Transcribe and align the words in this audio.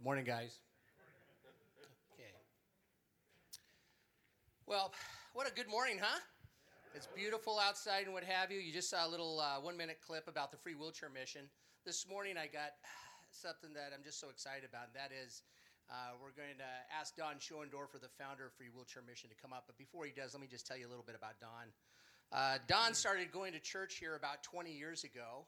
Good 0.00 0.04
morning, 0.06 0.24
guys. 0.24 0.56
Okay. 2.16 2.32
Well, 4.64 4.94
what 5.34 5.46
a 5.46 5.52
good 5.52 5.68
morning, 5.68 5.98
huh? 6.00 6.20
It's 6.94 7.06
beautiful 7.14 7.58
outside 7.60 8.04
and 8.04 8.14
what 8.14 8.24
have 8.24 8.50
you. 8.50 8.60
You 8.60 8.72
just 8.72 8.88
saw 8.88 9.06
a 9.06 9.10
little 9.10 9.40
uh, 9.40 9.60
one 9.60 9.76
minute 9.76 9.98
clip 10.00 10.26
about 10.26 10.52
the 10.52 10.56
free 10.56 10.72
wheelchair 10.72 11.10
mission. 11.10 11.42
This 11.84 12.08
morning 12.08 12.38
I 12.38 12.46
got 12.46 12.80
something 13.30 13.74
that 13.74 13.92
I'm 13.94 14.02
just 14.02 14.18
so 14.18 14.30
excited 14.30 14.64
about, 14.64 14.88
and 14.88 14.96
that 14.96 15.12
is 15.12 15.42
uh, 15.90 16.16
we're 16.16 16.32
going 16.32 16.56
to 16.56 16.72
ask 16.98 17.14
Don 17.14 17.36
Schoendorfer, 17.36 18.00
the 18.00 18.08
founder 18.16 18.46
of 18.46 18.54
Free 18.54 18.72
Wheelchair 18.72 19.02
Mission, 19.06 19.28
to 19.28 19.36
come 19.36 19.52
up. 19.52 19.64
But 19.66 19.76
before 19.76 20.06
he 20.06 20.12
does, 20.16 20.32
let 20.32 20.40
me 20.40 20.48
just 20.48 20.66
tell 20.66 20.78
you 20.78 20.88
a 20.88 20.92
little 20.92 21.04
bit 21.04 21.14
about 21.14 21.36
Don. 21.44 21.68
Uh, 22.32 22.56
Don 22.68 22.94
started 22.94 23.30
going 23.32 23.52
to 23.52 23.60
church 23.60 24.00
here 24.00 24.16
about 24.16 24.42
20 24.44 24.72
years 24.72 25.04
ago. 25.04 25.44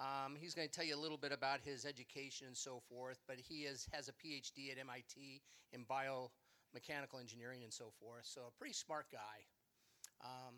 Um, 0.00 0.34
he's 0.40 0.54
going 0.54 0.66
to 0.66 0.72
tell 0.72 0.84
you 0.84 0.96
a 0.96 0.98
little 0.98 1.18
bit 1.18 1.30
about 1.30 1.60
his 1.60 1.84
education 1.84 2.46
and 2.46 2.56
so 2.56 2.80
forth, 2.88 3.18
but 3.28 3.36
he 3.36 3.64
is, 3.64 3.86
has 3.92 4.08
a 4.08 4.12
PhD 4.12 4.72
at 4.72 4.78
MIT 4.78 5.42
in 5.74 5.84
biomechanical 5.84 7.20
engineering 7.20 7.60
and 7.62 7.72
so 7.72 7.92
forth, 8.00 8.24
so 8.24 8.40
a 8.48 8.58
pretty 8.58 8.72
smart 8.72 9.06
guy. 9.12 9.44
Um, 10.24 10.54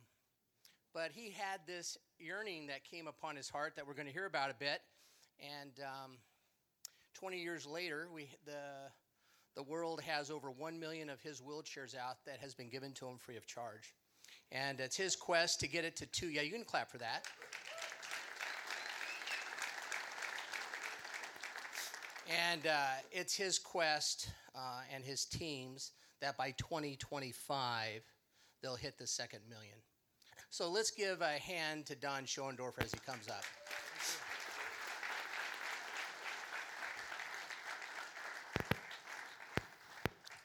but 0.95 1.11
he 1.13 1.30
had 1.30 1.61
this 1.66 1.99
yearning 2.21 2.69
that 2.69 2.85
came 2.85 3.09
upon 3.09 3.35
his 3.35 3.49
heart 3.49 3.75
that 3.75 3.87
we're 3.87 3.95
going 3.95 4.07
to 4.07 4.13
hear 4.13 4.27
about 4.27 4.51
a 4.51 4.55
bit. 4.55 4.80
And 5.41 5.73
um, 5.80 6.19
20 7.15 7.38
years 7.43 7.66
later, 7.66 8.09
we, 8.15 8.29
the, 8.45 8.91
the 9.57 9.63
world 9.65 10.01
has 10.02 10.30
over 10.30 10.51
1 10.51 10.79
million 10.79 11.11
of 11.11 11.21
his 11.21 11.41
wheelchairs 11.41 11.97
out 11.97 12.24
that 12.27 12.38
has 12.38 12.55
been 12.55 12.69
given 12.69 12.93
to 12.93 13.07
him 13.07 13.19
free 13.19 13.37
of 13.37 13.47
charge. 13.47 13.95
And 14.52 14.79
it's 14.79 14.97
his 14.97 15.16
quest 15.16 15.61
to 15.61 15.69
get 15.69 15.85
it 15.85 15.97
to 15.97 16.07
two. 16.07 16.29
Yeah, 16.29 16.43
you 16.43 16.52
can 16.52 16.65
clap 16.65 16.91
for 16.91 16.99
that. 16.99 17.27
And 22.29 22.67
uh, 22.67 22.87
it's 23.11 23.35
his 23.35 23.59
quest 23.59 24.30
uh, 24.55 24.80
and 24.95 25.05
his 25.05 25.25
teams 25.25 25.93
that 26.21 26.37
by 26.37 26.52
2025, 26.52 28.02
they'll 28.63 28.77
hit 28.77 28.96
the 28.99 29.07
second 29.07 29.41
million. 29.49 29.77
So 30.51 30.71
let's 30.71 30.91
give 30.91 31.21
a 31.21 31.38
hand 31.38 31.87
to 31.87 31.95
Don 31.96 32.24
Schoendorfer 32.24 32.85
as 32.85 32.93
he 32.93 33.01
comes 33.01 33.29
up. 33.29 33.43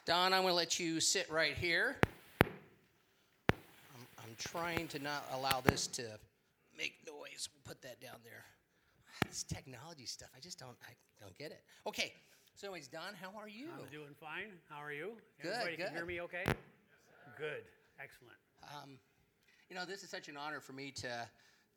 Don, 0.06 0.32
I'm 0.32 0.44
going 0.44 0.54
to 0.54 0.56
let 0.56 0.80
you 0.80 1.02
sit 1.02 1.30
right 1.30 1.54
here. 1.54 1.98
I'm, 2.42 4.08
I'm 4.20 4.36
trying 4.38 4.88
to 4.88 5.00
not 5.00 5.26
allow 5.34 5.60
this 5.60 5.86
to 5.88 6.04
make 6.78 6.94
noise. 7.06 7.50
We'll 7.54 7.73
put 7.73 7.82
that 7.82 8.00
down 8.00 8.16
there. 8.23 8.46
This 9.38 9.44
technology 9.44 10.08
stuff, 10.08 10.30
I 10.36 10.40
just 10.40 10.58
don't, 10.58 10.76
I 10.82 10.94
don't 11.22 11.38
get 11.38 11.52
it. 11.52 11.62
Okay, 11.86 12.12
so 12.56 12.66
anyways, 12.66 12.88
Don, 12.88 13.14
how 13.22 13.30
are 13.40 13.48
you? 13.48 13.68
I'm 13.72 13.86
doing 13.92 14.16
fine. 14.20 14.48
How 14.68 14.82
are 14.82 14.92
you? 14.92 15.12
Good, 15.40 15.52
Everybody 15.52 15.78
good. 15.78 15.86
can 15.86 15.96
hear 15.96 16.06
me 16.08 16.22
okay? 16.22 16.44
Good. 17.38 17.62
Excellent. 18.02 18.34
Um, 18.64 18.98
you 19.70 19.76
know, 19.76 19.86
this 19.86 20.02
is 20.02 20.10
such 20.10 20.28
an 20.28 20.38
honor 20.38 20.60
for 20.60 20.74
me 20.74 20.90
to 21.04 21.30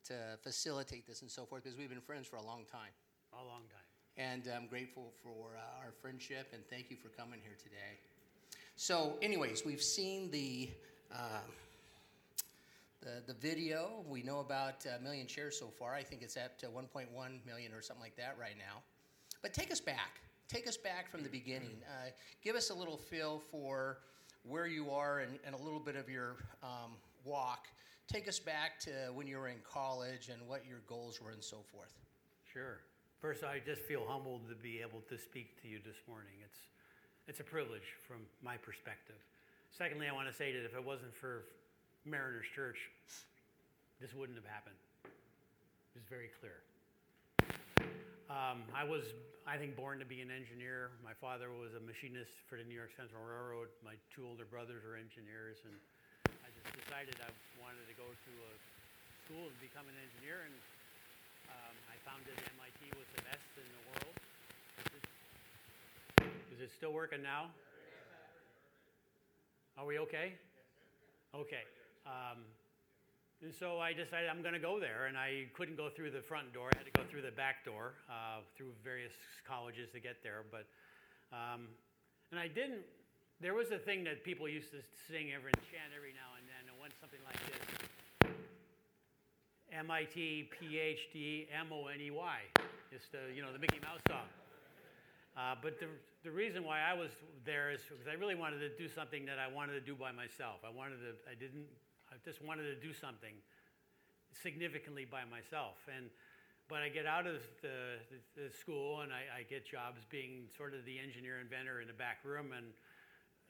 to 0.05 0.13
facilitate 0.41 1.05
this 1.05 1.21
and 1.21 1.29
so 1.29 1.45
forth 1.45 1.63
because 1.63 1.77
we've 1.77 1.89
been 1.89 2.01
friends 2.01 2.25
for 2.27 2.37
a 2.37 2.41
long 2.41 2.65
time, 2.65 2.89
A 3.33 3.45
long 3.45 3.61
time. 3.69 3.85
and 4.17 4.41
I'm 4.51 4.65
grateful 4.65 5.11
for 5.21 5.55
uh, 5.55 5.85
our 5.85 5.91
friendship 6.01 6.47
and 6.53 6.63
thank 6.67 6.89
you 6.89 6.97
for 6.97 7.09
coming 7.09 7.41
here 7.43 7.57
today. 7.61 7.99
So, 8.75 9.17
anyways, 9.21 9.63
we've 9.67 9.83
seen 9.83 10.31
the. 10.31 10.67
Uh, 11.13 11.41
the, 13.01 13.21
the 13.25 13.33
video, 13.33 14.03
we 14.07 14.21
know 14.21 14.39
about 14.39 14.85
a 14.85 15.01
million 15.01 15.27
shares 15.27 15.57
so 15.57 15.67
far. 15.67 15.93
I 15.93 16.03
think 16.03 16.21
it's 16.21 16.37
at 16.37 16.63
uh, 16.63 16.67
1.1 16.67 17.07
million 17.45 17.73
or 17.73 17.81
something 17.81 18.01
like 18.01 18.15
that 18.17 18.35
right 18.39 18.55
now. 18.57 18.81
But 19.41 19.53
take 19.53 19.71
us 19.71 19.81
back. 19.81 20.21
Take 20.47 20.67
us 20.67 20.77
back 20.77 21.09
from 21.09 21.23
the 21.23 21.29
beginning. 21.29 21.81
Uh, 21.87 22.09
give 22.43 22.55
us 22.55 22.69
a 22.69 22.73
little 22.73 22.97
feel 22.97 23.41
for 23.51 23.99
where 24.43 24.67
you 24.67 24.91
are 24.91 25.19
and, 25.19 25.39
and 25.45 25.55
a 25.55 25.57
little 25.57 25.79
bit 25.79 25.95
of 25.95 26.09
your 26.09 26.35
um, 26.63 26.91
walk. 27.23 27.67
Take 28.07 28.27
us 28.27 28.39
back 28.39 28.79
to 28.81 28.91
when 29.13 29.25
you 29.27 29.37
were 29.37 29.47
in 29.47 29.59
college 29.63 30.29
and 30.29 30.47
what 30.47 30.63
your 30.67 30.79
goals 30.87 31.21
were 31.21 31.31
and 31.31 31.43
so 31.43 31.57
forth. 31.73 31.93
Sure. 32.51 32.79
First, 33.19 33.43
I 33.43 33.61
just 33.65 33.81
feel 33.81 34.03
humbled 34.07 34.49
to 34.49 34.55
be 34.55 34.81
able 34.81 35.01
to 35.09 35.17
speak 35.17 35.61
to 35.61 35.67
you 35.67 35.79
this 35.85 35.97
morning. 36.07 36.33
It's, 36.43 36.59
it's 37.27 37.39
a 37.39 37.43
privilege 37.43 37.95
from 38.07 38.17
my 38.43 38.57
perspective. 38.57 39.15
Secondly, 39.71 40.07
I 40.07 40.11
want 40.11 40.27
to 40.27 40.33
say 40.33 40.51
that 40.51 40.65
if 40.65 40.75
it 40.75 40.83
wasn't 40.83 41.15
for 41.15 41.45
Mariners 42.01 42.49
Church, 42.57 42.89
this 44.01 44.09
wouldn't 44.17 44.33
have 44.33 44.49
happened. 44.49 44.77
It's 45.93 46.09
very 46.09 46.33
clear. 46.41 46.57
Um, 48.25 48.65
I 48.73 48.81
was, 48.81 49.05
I 49.45 49.61
think, 49.61 49.77
born 49.77 50.01
to 50.01 50.07
be 50.07 50.23
an 50.23 50.33
engineer. 50.33 50.89
My 51.05 51.13
father 51.21 51.53
was 51.53 51.77
a 51.77 51.83
machinist 51.83 52.33
for 52.49 52.57
the 52.57 52.65
New 52.65 52.73
York 52.73 52.89
Central 52.97 53.21
Railroad. 53.21 53.69
My 53.85 53.93
two 54.09 54.25
older 54.25 54.49
brothers 54.49 54.81
are 54.81 54.97
engineers, 54.97 55.61
and 55.61 55.75
I 56.41 56.49
just 56.49 56.73
decided 56.73 57.13
I 57.21 57.29
wanted 57.61 57.85
to 57.85 57.93
go 57.93 58.07
to 58.07 58.33
a 58.49 58.53
school 59.27 59.45
and 59.45 59.57
become 59.61 59.85
an 59.85 59.99
engineer. 59.99 60.41
And 60.41 60.55
um, 61.53 61.75
I 61.85 61.99
found 62.01 62.25
that 62.25 62.39
MIT 62.55 62.97
was 62.97 63.05
the 63.13 63.21
best 63.29 63.45
in 63.61 63.67
the 63.67 63.83
world. 63.93 64.15
Is 66.49 66.65
it 66.65 66.73
still 66.73 66.97
working 66.97 67.21
now? 67.21 67.53
Are 69.77 69.85
we 69.85 70.01
okay? 70.01 70.33
Okay. 71.35 71.61
Um, 72.05 72.43
and 73.41 73.53
so 73.53 73.79
I 73.79 73.93
decided 73.93 74.29
I'm 74.29 74.41
going 74.41 74.53
to 74.53 74.61
go 74.61 74.79
there, 74.79 75.07
and 75.07 75.17
I 75.17 75.45
couldn't 75.53 75.75
go 75.75 75.89
through 75.89 76.11
the 76.11 76.21
front 76.21 76.53
door. 76.53 76.69
I 76.73 76.77
had 76.77 76.85
to 76.85 76.93
go 76.93 77.03
through 77.09 77.23
the 77.23 77.31
back 77.31 77.65
door, 77.65 77.93
uh, 78.09 78.45
through 78.55 78.73
various 78.83 79.13
colleges 79.47 79.89
to 79.93 79.99
get 79.99 80.21
there. 80.21 80.45
But, 80.51 80.65
um, 81.33 81.67
and 82.29 82.39
I 82.39 82.47
didn't. 82.47 82.85
There 83.41 83.55
was 83.55 83.71
a 83.71 83.79
thing 83.79 84.03
that 84.05 84.23
people 84.23 84.47
used 84.47 84.69
to 84.71 84.81
sing 85.09 85.33
every 85.33 85.53
chant 85.73 85.89
every 85.97 86.13
now 86.13 86.37
and 86.37 86.45
then. 86.45 86.69
It 86.69 86.77
went 86.77 86.93
something 87.01 87.19
like 87.25 87.39
this: 87.49 88.29
MIT 89.73 90.49
PhD 90.53 91.47
M 91.49 91.73
O 91.73 91.87
N 91.87 91.99
E 91.99 92.11
Y. 92.11 92.37
It's 92.91 93.09
the 93.09 93.33
you 93.33 93.41
know 93.41 93.51
the 93.51 93.59
Mickey 93.59 93.79
Mouse 93.81 94.01
song. 94.07 94.29
Uh, 95.37 95.55
but 95.61 95.79
the, 95.79 95.87
the 96.23 96.31
reason 96.31 96.63
why 96.63 96.81
I 96.81 96.93
was 96.93 97.09
there 97.45 97.71
is 97.71 97.79
because 97.87 98.07
I 98.07 98.13
really 98.19 98.35
wanted 98.35 98.59
to 98.59 98.69
do 98.75 98.91
something 98.91 99.25
that 99.25 99.39
I 99.39 99.47
wanted 99.47 99.73
to 99.73 99.81
do 99.81 99.95
by 99.95 100.11
myself. 100.11 100.59
I 100.67 100.69
wanted 100.69 100.99
to, 101.07 101.15
I 101.23 101.35
didn't, 101.39 101.65
I 102.11 102.15
just 102.23 102.43
wanted 102.43 102.63
to 102.63 102.75
do 102.75 102.93
something 102.93 103.33
significantly 104.43 105.05
by 105.09 105.23
myself. 105.29 105.77
And, 105.95 106.09
but 106.67 106.81
I 106.81 106.89
get 106.89 107.05
out 107.05 107.25
of 107.25 107.41
the, 107.61 107.97
the, 108.35 108.51
school 108.51 109.01
and 109.01 109.11
I, 109.11 109.39
I 109.39 109.43
get 109.43 109.65
jobs 109.65 110.01
being 110.09 110.47
sort 110.55 110.73
of 110.73 110.85
the 110.85 110.99
engineer 110.99 111.39
inventor 111.39 111.81
in 111.81 111.87
the 111.87 111.93
back 111.93 112.19
room 112.23 112.51
and 112.55 112.67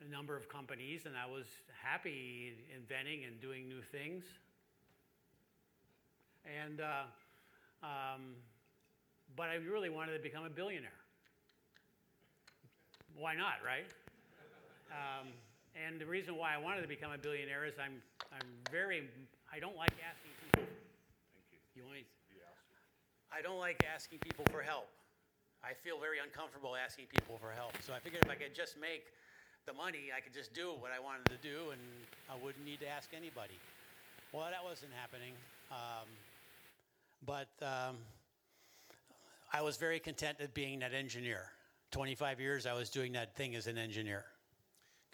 a 0.06 0.12
number 0.12 0.36
of 0.36 0.50
companies, 0.50 1.06
and 1.06 1.16
I 1.16 1.30
was 1.30 1.46
happy 1.82 2.54
inventing 2.76 3.26
and 3.26 3.40
doing 3.40 3.68
new 3.68 3.82
things. 3.82 4.24
And, 6.46 6.82
uh, 6.82 7.06
um, 7.84 8.34
but 9.36 9.50
I 9.50 9.56
really 9.56 9.90
wanted 9.90 10.18
to 10.18 10.24
become 10.24 10.46
a 10.46 10.50
billionaire 10.50 11.02
why 13.22 13.36
not, 13.36 13.62
right? 13.66 13.86
Um, 14.92 15.28
and 15.76 16.00
the 16.00 16.06
reason 16.06 16.36
why 16.36 16.54
I 16.54 16.58
wanted 16.58 16.82
to 16.82 16.88
become 16.88 17.12
a 17.12 17.18
billionaire 17.18 17.66
is 17.66 17.76
I'm, 17.80 18.02
I'm 18.34 18.48
very, 18.72 19.08
I 19.52 19.60
don't 19.60 19.78
like 19.78 19.94
asking 20.04 20.32
people. 20.44 20.68
Thank 20.68 21.48
you. 21.52 21.60
You 21.76 21.84
want 21.84 21.96
me? 21.96 22.06
I 23.32 23.42
don't 23.42 23.60
like 23.60 23.84
asking 23.88 24.20
people 24.20 24.46
for 24.52 24.62
help. 24.62 24.90
I 25.64 25.74
feel 25.74 26.00
very 26.00 26.20
uncomfortable 26.20 26.76
asking 26.76 27.06
people 27.08 27.38
for 27.40 27.52
help. 27.52 27.72
So 27.82 27.94
I 27.94 28.00
figured 28.00 28.24
if 28.26 28.30
I 28.30 28.36
could 28.36 28.54
just 28.54 28.76
make 28.80 29.04
the 29.66 29.74
money, 29.74 30.12
I 30.16 30.20
could 30.20 30.34
just 30.34 30.54
do 30.54 30.74
what 30.80 30.92
I 30.92 31.00
wanted 31.00 31.26
to 31.32 31.40
do 31.42 31.72
and 31.72 31.80
I 32.30 32.36
wouldn't 32.44 32.66
need 32.66 32.80
to 32.82 32.90
ask 32.90 33.10
anybody. 33.16 33.56
Well, 34.34 34.48
that 34.50 34.64
wasn't 34.64 34.92
happening. 35.00 35.34
Um, 35.72 36.08
but 37.26 37.50
um, 37.62 37.96
I 39.54 39.62
was 39.62 39.78
very 39.78 40.00
content 40.00 40.38
at 40.42 40.54
being 40.54 40.80
that 40.80 40.94
engineer. 40.94 41.52
25 41.92 42.40
years 42.40 42.66
I 42.66 42.74
was 42.74 42.90
doing 42.90 43.14
that 43.14 43.36
thing 43.36 43.56
as 43.56 43.68
an 43.68 43.78
engineer. 43.78 44.26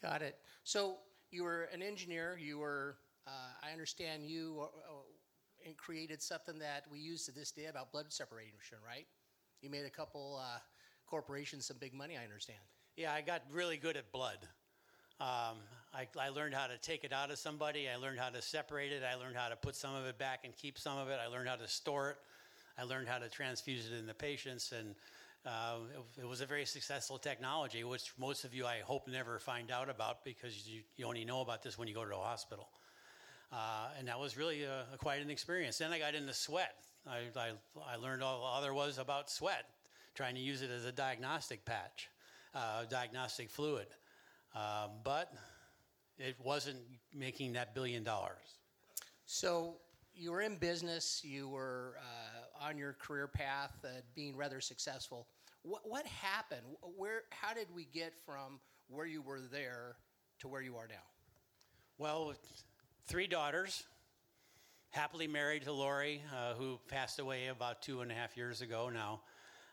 Got 0.02 0.22
it. 0.22 0.38
So 0.64 0.98
you 1.32 1.44
were 1.44 1.64
an 1.74 1.82
engineer. 1.82 2.38
You 2.40 2.60
were, 2.60 2.98
uh, 3.26 3.32
I 3.64 3.72
understand 3.72 4.26
you 4.26 4.60
uh, 4.62 4.66
uh, 4.66 5.72
created 5.78 6.22
something 6.22 6.60
that 6.60 6.86
we 6.92 7.00
use 7.00 7.26
to 7.26 7.32
this 7.32 7.52
day 7.52 7.66
about 7.66 7.92
blood 7.92 8.06
separation, 8.10 8.78
right? 8.86 9.08
You 9.62 9.70
made 9.70 9.86
a 9.86 9.90
couple 9.90 10.40
uh, 10.42 10.60
corporations 11.08 11.66
some 11.66 11.78
big 11.80 11.94
money, 11.94 12.18
I 12.18 12.24
understand. 12.24 12.60
Yeah, 12.96 13.14
I 13.14 13.22
got 13.22 13.42
really 13.52 13.78
good 13.78 13.98
at 13.98 14.12
blood. 14.12 14.38
Um, 15.20 15.58
I, 15.94 16.08
I, 16.20 16.30
learned 16.30 16.54
how 16.54 16.68
to 16.68 16.78
take 16.78 17.04
it 17.04 17.12
out 17.12 17.32
of 17.32 17.40
somebody. 17.40 17.90
I 17.90 17.96
learned 17.96 18.20
how 18.20 18.30
to 18.30 18.40
separate 18.40 18.92
it. 18.92 19.02
I 19.04 19.16
learned 19.16 19.36
how 19.36 19.50
to 19.50 19.56
put 19.56 19.76
some 19.76 19.96
of 19.96 20.06
it 20.06 20.20
back 20.20 20.42
and 20.44 20.56
keep 20.56 20.78
some 20.78 20.96
of 21.00 21.10
it. 21.10 21.18
I 21.20 21.26
learned 21.26 21.50
how 21.50 21.56
to 21.56 21.68
store 21.68 22.12
it. 22.12 22.18
I 22.78 22.84
learned 22.84 23.08
how 23.08 23.18
to 23.18 23.28
transfuse 23.28 23.88
it 23.88 23.98
in 23.98 24.06
the 24.06 24.14
patients. 24.14 24.74
And 24.78 24.94
uh, 25.46 25.78
it, 26.20 26.28
was 26.28 26.42
a 26.42 26.46
very 26.46 26.66
successful 26.66 27.18
technology, 27.18 27.84
which 27.84 28.12
most 28.18 28.44
of 28.44 28.54
you, 28.54 28.66
I 28.66 28.80
hope, 28.80 29.08
never 29.08 29.40
find 29.40 29.72
out 29.72 29.90
about 29.90 30.24
because 30.26 30.68
you, 30.68 30.82
you 30.98 31.06
only 31.06 31.24
know 31.24 31.42
about 31.42 31.64
this 31.64 31.78
when 31.78 31.88
you 31.88 31.94
go 31.94 32.04
to 32.04 32.16
a 32.16 32.20
hospital. 32.20 32.70
Uh, 33.52 33.88
and 33.98 34.08
that 34.08 34.20
was 34.20 34.36
really 34.36 34.64
a, 34.64 34.86
a 34.94 34.98
quite 34.98 35.22
an 35.22 35.30
experience. 35.30 35.78
Then 35.78 35.92
I 35.92 36.00
got 36.00 36.16
into 36.16 36.34
sweat. 36.34 36.76
I, 37.08 37.20
I, 37.40 37.52
I, 37.94 37.96
learned 37.96 38.24
all, 38.24 38.62
there 38.62 38.74
was 38.74 38.98
about 38.98 39.30
sweat, 39.30 39.66
trying 40.16 40.36
to 40.36 40.42
use 40.42 40.62
it 40.62 40.70
as 40.70 40.84
a 40.84 40.92
diagnostic 40.92 41.64
patch. 41.64 42.10
uh, 42.58 42.86
diagnostic 42.90 43.50
fluid. 43.50 43.88
Uh, 44.56 44.88
but 45.04 45.32
it 46.18 46.36
wasn't 46.44 46.78
making 47.14 47.54
that 47.54 47.76
billion 47.76 48.04
dollars. 48.04 48.60
So 49.26 49.76
you 50.16 50.32
were 50.32 50.42
in 50.42 50.58
business, 50.58 51.22
you 51.24 51.48
were 51.48 51.96
uh, 52.00 52.37
on 52.62 52.78
your 52.78 52.94
career 52.94 53.28
path, 53.28 53.74
uh, 53.84 53.90
being 54.16 54.36
rather 54.36 54.62
successful. 54.62 55.28
What, 55.64 55.82
what 55.86 56.06
happened? 56.06 56.62
Where, 56.96 57.24
how 57.32 57.54
did 57.54 57.68
we 57.74 57.86
get 57.94 58.14
from 58.26 58.60
where 58.90 59.06
you 59.06 59.22
were 59.22 59.40
there 59.40 59.96
to 60.40 60.48
where 60.48 60.62
you 60.62 60.78
are 60.78 60.88
now? 60.88 60.96
Well, 61.98 62.34
three 63.08 63.28
daughters, 63.28 63.84
happily 64.92 65.28
married 65.28 65.64
to 65.64 65.72
Lori, 65.72 66.22
uh, 66.34 66.54
who 66.54 66.80
passed 66.88 67.20
away 67.20 67.48
about 67.48 67.82
two 67.82 68.02
and 68.02 68.12
a 68.12 68.16
half 68.16 68.38
years 68.38 68.62
ago 68.62 68.90
now. 68.90 69.22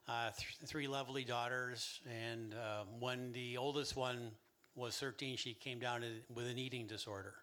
Uh, 0.07 0.31
th- 0.37 0.69
three 0.69 0.87
lovely 0.87 1.25
daughters, 1.25 2.01
and 2.11 2.55
uh, 2.55 2.85
when 2.99 3.33
the 3.33 3.57
oldest 3.57 3.97
one 3.97 4.33
was 4.75 4.97
13, 4.99 5.37
she 5.37 5.55
came 5.55 5.79
down 5.79 6.05
with 6.35 6.47
an 6.47 6.59
eating 6.59 6.87
disorder. 6.87 7.35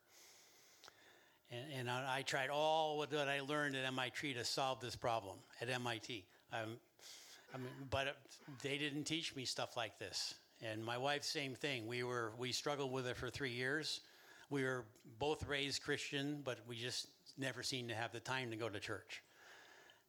And, 1.51 1.80
and 1.80 1.89
I, 1.89 2.18
I, 2.18 2.21
tried 2.21 2.50
all 2.50 3.06
that 3.09 3.27
I 3.27 3.42
learned 3.42 3.75
at 3.75 3.86
MIT 3.86 4.33
to 4.33 4.45
solve 4.45 4.80
this 4.80 4.95
problem 4.95 5.38
at 5.62 5.69
MIT. 5.69 6.24
Um, 6.53 6.77
I 7.53 7.57
mean, 7.57 7.68
but 7.89 8.15
they 8.62 8.77
didn't 8.77 9.03
teach 9.03 9.36
me 9.36 9.45
stuff 9.45 9.75
like 9.75 10.00
this. 10.00 10.36
And 10.62 10.83
my 10.83 10.98
wife, 10.98 11.24
same 11.24 11.56
thing. 11.56 11.88
We 11.88 12.03
were 12.03 12.31
we 12.38 12.51
struggled 12.51 12.92
with 12.92 13.07
it 13.07 13.18
for 13.18 13.30
three 13.30 13.51
years. 13.51 14.01
We 14.50 14.63
were 14.63 14.86
both 15.19 15.48
raised 15.48 15.81
Christian, 15.81 16.42
but 16.44 16.59
we 16.68 16.75
just 16.75 17.07
never 17.38 17.63
seemed 17.63 17.89
to 17.89 17.95
have 17.95 18.12
the 18.12 18.19
time 18.19 18.51
to 18.51 18.57
go 18.57 18.69
to 18.69 18.80
church. 18.80 19.24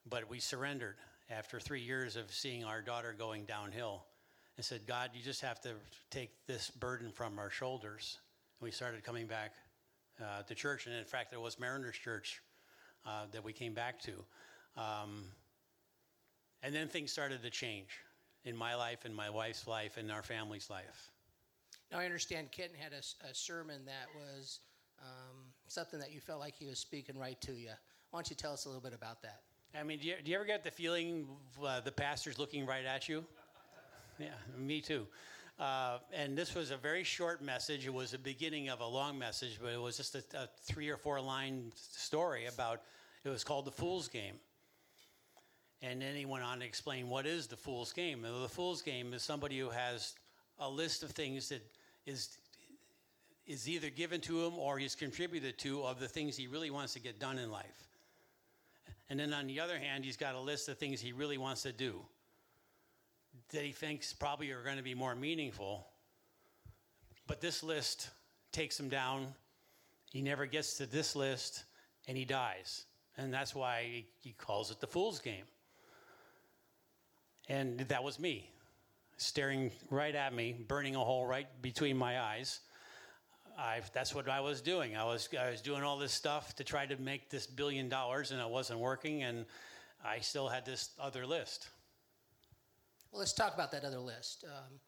But 0.08 0.28
we 0.28 0.40
surrendered 0.40 0.96
after 1.30 1.58
three 1.58 1.80
years 1.80 2.16
of 2.16 2.32
seeing 2.32 2.64
our 2.64 2.82
daughter 2.82 3.14
going 3.16 3.44
downhill 3.44 4.04
and 4.56 4.64
said, 4.64 4.86
God, 4.86 5.10
you 5.14 5.22
just 5.22 5.40
have 5.40 5.60
to 5.62 5.70
take 6.10 6.30
this 6.46 6.70
burden 6.70 7.10
from 7.10 7.38
our 7.38 7.50
shoulders. 7.50 8.18
And 8.60 8.66
we 8.66 8.72
started 8.72 9.04
coming 9.04 9.26
back 9.26 9.52
uh, 10.22 10.42
to 10.42 10.54
church. 10.54 10.86
And 10.86 10.94
in 10.94 11.04
fact, 11.04 11.30
there 11.30 11.40
was 11.40 11.58
Mariners 11.58 11.96
Church 11.96 12.40
uh, 13.06 13.26
that 13.32 13.42
we 13.44 13.52
came 13.52 13.74
back 13.74 14.00
to. 14.02 14.12
Um, 14.76 15.24
and 16.62 16.74
then 16.74 16.88
things 16.88 17.10
started 17.10 17.42
to 17.42 17.50
change 17.50 17.88
in 18.44 18.56
my 18.56 18.74
life, 18.74 19.04
in 19.04 19.14
my 19.14 19.30
wife's 19.30 19.66
life, 19.66 19.98
in 19.98 20.10
our 20.10 20.22
family's 20.22 20.70
life. 20.70 21.10
Now, 21.90 21.98
I 21.98 22.04
understand 22.04 22.50
Kenton 22.52 22.76
had 22.78 22.92
a, 22.92 23.30
a 23.30 23.34
sermon 23.34 23.82
that 23.84 24.08
was 24.14 24.60
um, 25.00 25.36
something 25.69 26.00
that 26.00 26.12
you 26.12 26.20
felt 26.20 26.40
like 26.40 26.54
he 26.54 26.66
was 26.66 26.78
speaking 26.78 27.18
right 27.18 27.40
to 27.42 27.52
you. 27.52 27.70
Why 28.10 28.18
don't 28.18 28.30
you 28.30 28.36
tell 28.36 28.52
us 28.52 28.64
a 28.64 28.68
little 28.68 28.82
bit 28.82 28.94
about 28.94 29.22
that? 29.22 29.42
I 29.78 29.82
mean, 29.82 29.98
do 29.98 30.06
you, 30.06 30.14
do 30.22 30.30
you 30.30 30.36
ever 30.36 30.44
get 30.44 30.64
the 30.64 30.70
feeling 30.70 31.26
uh, 31.64 31.80
the 31.80 31.92
pastor's 31.92 32.38
looking 32.38 32.66
right 32.66 32.84
at 32.84 33.08
you? 33.08 33.25
Yeah, 34.18 34.28
me 34.56 34.80
too. 34.80 35.06
Uh, 35.58 35.99
and 36.12 36.37
this 36.37 36.54
was 36.54 36.70
a 36.70 36.76
very 36.76 37.04
short 37.04 37.43
message. 37.43 37.87
It 37.87 37.94
was 37.94 38.12
the 38.12 38.19
beginning 38.19 38.69
of 38.69 38.81
a 38.81 38.87
long 38.87 39.19
message, 39.19 39.58
but 39.62 39.72
it 39.72 39.81
was 39.81 39.96
just 39.96 40.14
a, 40.14 40.25
a 40.34 40.49
three 40.64 40.88
or 40.88 40.96
four 40.96 41.20
line 41.20 41.72
story 41.76 42.46
about 42.46 42.82
it 43.25 43.28
was 43.28 43.44
called 43.44 43.66
The 43.66 43.72
Fool's 43.72 44.08
Game. 44.08 44.34
And 45.82 46.00
then 46.00 46.14
he 46.14 46.25
went 46.25 46.44
on 46.44 46.60
to 46.60 46.64
explain 46.64 47.08
what 47.08 47.26
is 47.26 47.49
the 47.49 47.56
fool's 47.56 47.93
game. 47.93 48.22
the 48.22 48.49
fool's 48.49 48.82
game 48.82 49.12
is 49.14 49.22
somebody 49.22 49.58
who 49.58 49.69
has 49.69 50.14
a 50.60 50.69
list 50.69 51.02
of 51.02 51.10
things 51.10 51.49
that 51.49 51.62
is 52.06 52.38
is 53.44 53.69
either 53.69 53.90
given 53.90 54.20
to 54.20 54.46
him 54.46 54.56
or 54.56 54.78
he's 54.78 54.94
contributed 54.94 55.58
to 55.58 55.82
of 55.82 55.99
the 55.99 56.06
things 56.06 56.37
he 56.37 56.46
really 56.46 56.70
wants 56.70 56.93
to 56.93 57.00
get 57.00 57.19
done 57.19 57.38
in 57.38 57.50
life. 57.50 57.88
And 59.10 59.19
then 59.19 59.34
on 59.34 59.49
the 59.49 59.58
other 59.58 59.78
hand, 59.78 60.04
he's 60.04 60.16
got 60.16 60.37
a 60.37 60.40
list 60.40 60.69
of 60.69 60.78
things 60.78 61.00
he 61.00 61.12
really 61.12 61.38
wants 61.38 61.62
to 61.62 61.72
do 61.72 62.02
that 63.52 63.64
he 63.64 63.72
thinks 63.72 64.12
probably 64.12 64.50
are 64.50 64.62
going 64.62 64.76
to 64.76 64.82
be 64.82 64.94
more 64.94 65.14
meaningful. 65.14 65.87
But 67.26 67.40
this 67.40 67.62
list 67.62 68.10
takes 68.50 68.78
him 68.78 68.88
down. 68.88 69.28
He 70.10 70.20
never 70.20 70.46
gets 70.46 70.76
to 70.78 70.87
this 70.87 71.14
list 71.16 71.64
and 72.08 72.16
he 72.16 72.25
dies. 72.25 72.84
And 73.16 73.32
that's 73.32 73.54
why 73.54 74.04
he 74.20 74.32
calls 74.32 74.70
it 74.70 74.81
the 74.81 74.87
fool's 74.87 75.20
game. 75.20 75.44
And 77.49 77.81
that 77.81 78.02
was 78.02 78.19
me, 78.19 78.50
staring 79.16 79.70
right 79.90 80.14
at 80.14 80.32
me, 80.32 80.56
burning 80.66 80.96
a 80.96 81.00
hole 81.00 81.26
right 81.26 81.46
between 81.60 81.96
my 81.96 82.20
eyes. 82.20 82.60
I, 83.58 83.82
that's 83.93 84.14
what 84.14 84.28
I 84.28 84.40
was 84.40 84.62
doing. 84.62 84.96
I 84.96 85.04
was, 85.04 85.28
I 85.38 85.50
was 85.50 85.60
doing 85.60 85.82
all 85.82 85.99
this 85.99 86.12
stuff 86.12 86.56
to 86.56 86.64
try 86.64 86.87
to 86.87 86.96
make 86.96 87.28
this 87.28 87.46
billion 87.46 87.88
dollars, 87.88 88.31
and 88.31 88.40
it 88.40 88.49
wasn't 88.49 88.81
working, 88.81 89.25
and 89.25 89.44
I 90.04 90.20
still 90.20 90.49
had 90.49 90.64
this 90.64 90.90
other 90.99 91.26
list. 91.26 91.69
Well, 93.12 93.19
let's 93.19 93.35
talk 93.35 93.55
about 93.55 93.70
that 93.73 93.85
other 93.85 93.99
list. 93.99 94.44
Um, 94.47 94.81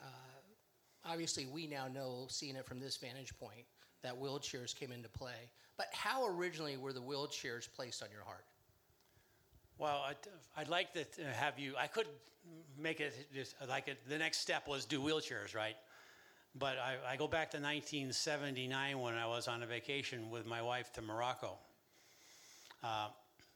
uh, 0.00 1.10
obviously, 1.10 1.46
we 1.46 1.66
now 1.66 1.88
know, 1.88 2.26
seeing 2.28 2.54
it 2.54 2.64
from 2.64 2.78
this 2.78 2.96
vantage 2.96 3.36
point, 3.38 3.66
that 4.02 4.14
wheelchairs 4.14 4.74
came 4.74 4.92
into 4.92 5.08
play. 5.08 5.50
But 5.76 5.86
how 5.92 6.26
originally 6.26 6.76
were 6.76 6.92
the 6.92 7.02
wheelchairs 7.02 7.68
placed 7.72 8.02
on 8.02 8.08
your 8.12 8.22
heart? 8.22 8.44
Well, 9.78 10.04
I'd, 10.06 10.16
I'd 10.56 10.68
like 10.68 10.92
to 10.94 11.24
have 11.24 11.58
you. 11.58 11.74
I 11.76 11.88
could 11.88 12.06
make 12.78 13.00
it 13.00 13.14
just 13.34 13.56
like 13.68 13.88
it, 13.88 13.98
the 14.08 14.18
next 14.18 14.38
step 14.38 14.68
was 14.68 14.84
do 14.84 15.00
wheelchairs, 15.00 15.54
right? 15.54 15.76
But 16.54 16.78
I, 16.78 17.14
I, 17.14 17.16
go 17.16 17.26
back 17.26 17.50
to 17.52 17.56
1979 17.56 19.00
when 19.00 19.14
I 19.14 19.26
was 19.26 19.48
on 19.48 19.62
a 19.62 19.66
vacation 19.66 20.28
with 20.30 20.44
my 20.44 20.60
wife 20.60 20.92
to 20.94 21.02
Morocco. 21.02 21.56
Uh, 22.84 23.08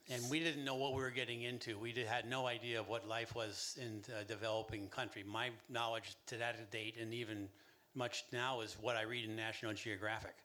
and 0.08 0.22
we 0.30 0.38
didn't 0.38 0.64
know 0.64 0.76
what 0.76 0.94
we 0.94 1.00
were 1.00 1.10
getting 1.10 1.42
into. 1.42 1.78
We 1.78 1.92
did, 1.92 2.06
had 2.06 2.28
no 2.28 2.46
idea 2.46 2.78
of 2.78 2.88
what 2.88 3.08
life 3.08 3.34
was 3.34 3.76
in 3.80 4.02
a 4.14 4.20
uh, 4.20 4.24
developing 4.24 4.86
country. 4.88 5.24
My 5.26 5.50
knowledge 5.68 6.14
to 6.26 6.36
that 6.36 6.70
date, 6.70 6.94
and 7.00 7.12
even 7.12 7.48
much 7.94 8.24
now, 8.32 8.60
is 8.60 8.76
what 8.80 8.96
I 8.96 9.02
read 9.02 9.24
in 9.24 9.34
National 9.34 9.72
Geographic. 9.72 10.36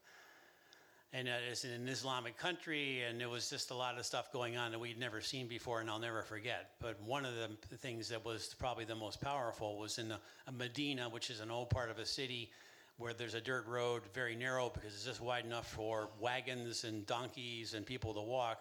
And 1.13 1.27
uh, 1.27 1.33
it's 1.51 1.63
in 1.63 1.71
an 1.71 1.87
Islamic 1.87 2.37
country, 2.37 3.03
and 3.03 3.19
there 3.19 3.29
was 3.29 3.49
just 3.49 3.69
a 3.69 3.75
lot 3.75 3.99
of 3.99 4.05
stuff 4.05 4.31
going 4.31 4.57
on 4.57 4.71
that 4.71 4.79
we'd 4.79 4.99
never 4.99 5.21
seen 5.21 5.47
before, 5.47 5.79
and 5.79 5.89
I'll 5.89 5.99
never 5.99 6.23
forget. 6.23 6.71
But 6.79 6.99
one 7.03 7.25
of 7.25 7.33
the 7.35 7.77
things 7.77 8.09
that 8.09 8.25
was 8.25 8.55
probably 8.57 8.85
the 8.85 8.95
most 8.95 9.21
powerful 9.21 9.77
was 9.77 9.99
in 9.99 10.11
a 10.11 10.51
Medina, 10.51 11.07
which 11.07 11.29
is 11.29 11.39
an 11.39 11.51
old 11.51 11.69
part 11.69 11.91
of 11.91 11.99
a 11.99 12.05
city 12.05 12.49
where 12.97 13.13
there's 13.13 13.33
a 13.33 13.41
dirt 13.41 13.67
road, 13.67 14.03
very 14.13 14.35
narrow 14.35 14.71
because 14.73 14.93
it's 14.93 15.05
just 15.05 15.21
wide 15.21 15.45
enough 15.45 15.67
for 15.67 16.09
wagons 16.19 16.83
and 16.83 17.05
donkeys 17.05 17.73
and 17.73 17.85
people 17.85 18.13
to 18.13 18.21
walk 18.21 18.59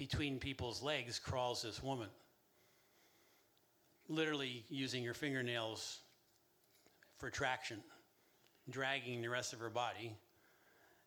between 0.00 0.38
people's 0.38 0.82
legs 0.82 1.18
crawls 1.18 1.60
this 1.60 1.82
woman, 1.82 2.08
literally 4.08 4.64
using 4.70 5.04
her 5.04 5.12
fingernails 5.12 5.98
for 7.18 7.28
traction, 7.28 7.82
dragging 8.70 9.20
the 9.20 9.28
rest 9.28 9.52
of 9.52 9.58
her 9.58 9.68
body. 9.68 10.16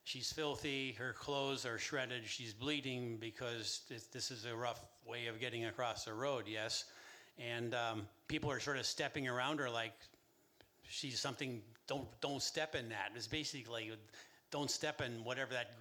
She's 0.03 0.31
filthy, 0.31 0.91
her 0.99 1.11
clothes 1.11 1.65
are 1.65 1.79
shredded, 1.79 2.27
she's 2.27 2.53
bleeding 2.53 3.17
because 3.17 3.81
this 4.11 4.29
is 4.29 4.45
a 4.45 4.55
rough 4.55 4.85
way 5.07 5.25
of 5.25 5.39
getting 5.39 5.65
across 5.65 6.05
the 6.05 6.13
road, 6.13 6.43
yes. 6.47 6.85
And 7.39 7.73
um, 7.73 8.07
people 8.27 8.51
are 8.51 8.59
sort 8.59 8.77
of 8.77 8.85
stepping 8.85 9.27
around 9.27 9.57
her 9.57 9.71
like 9.71 9.93
she's 10.87 11.19
something, 11.19 11.63
don't, 11.87 12.07
don't 12.21 12.43
step 12.43 12.75
in 12.75 12.89
that. 12.89 13.09
It's 13.15 13.25
basically, 13.25 13.91
don't 14.51 14.69
step 14.69 15.01
in 15.01 15.23
whatever 15.23 15.51
that 15.53 15.71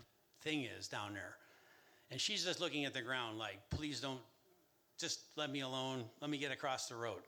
thing 0.40 0.64
is 0.64 0.88
down 0.88 1.12
there. 1.12 1.36
And 2.12 2.20
she's 2.20 2.44
just 2.44 2.60
looking 2.60 2.84
at 2.84 2.92
the 2.92 3.00
ground 3.00 3.38
like, 3.38 3.58
please 3.70 3.98
don't, 3.98 4.20
just 5.00 5.20
let 5.34 5.50
me 5.50 5.60
alone. 5.60 6.04
Let 6.20 6.28
me 6.28 6.36
get 6.36 6.52
across 6.52 6.86
the 6.86 6.94
road. 6.94 7.22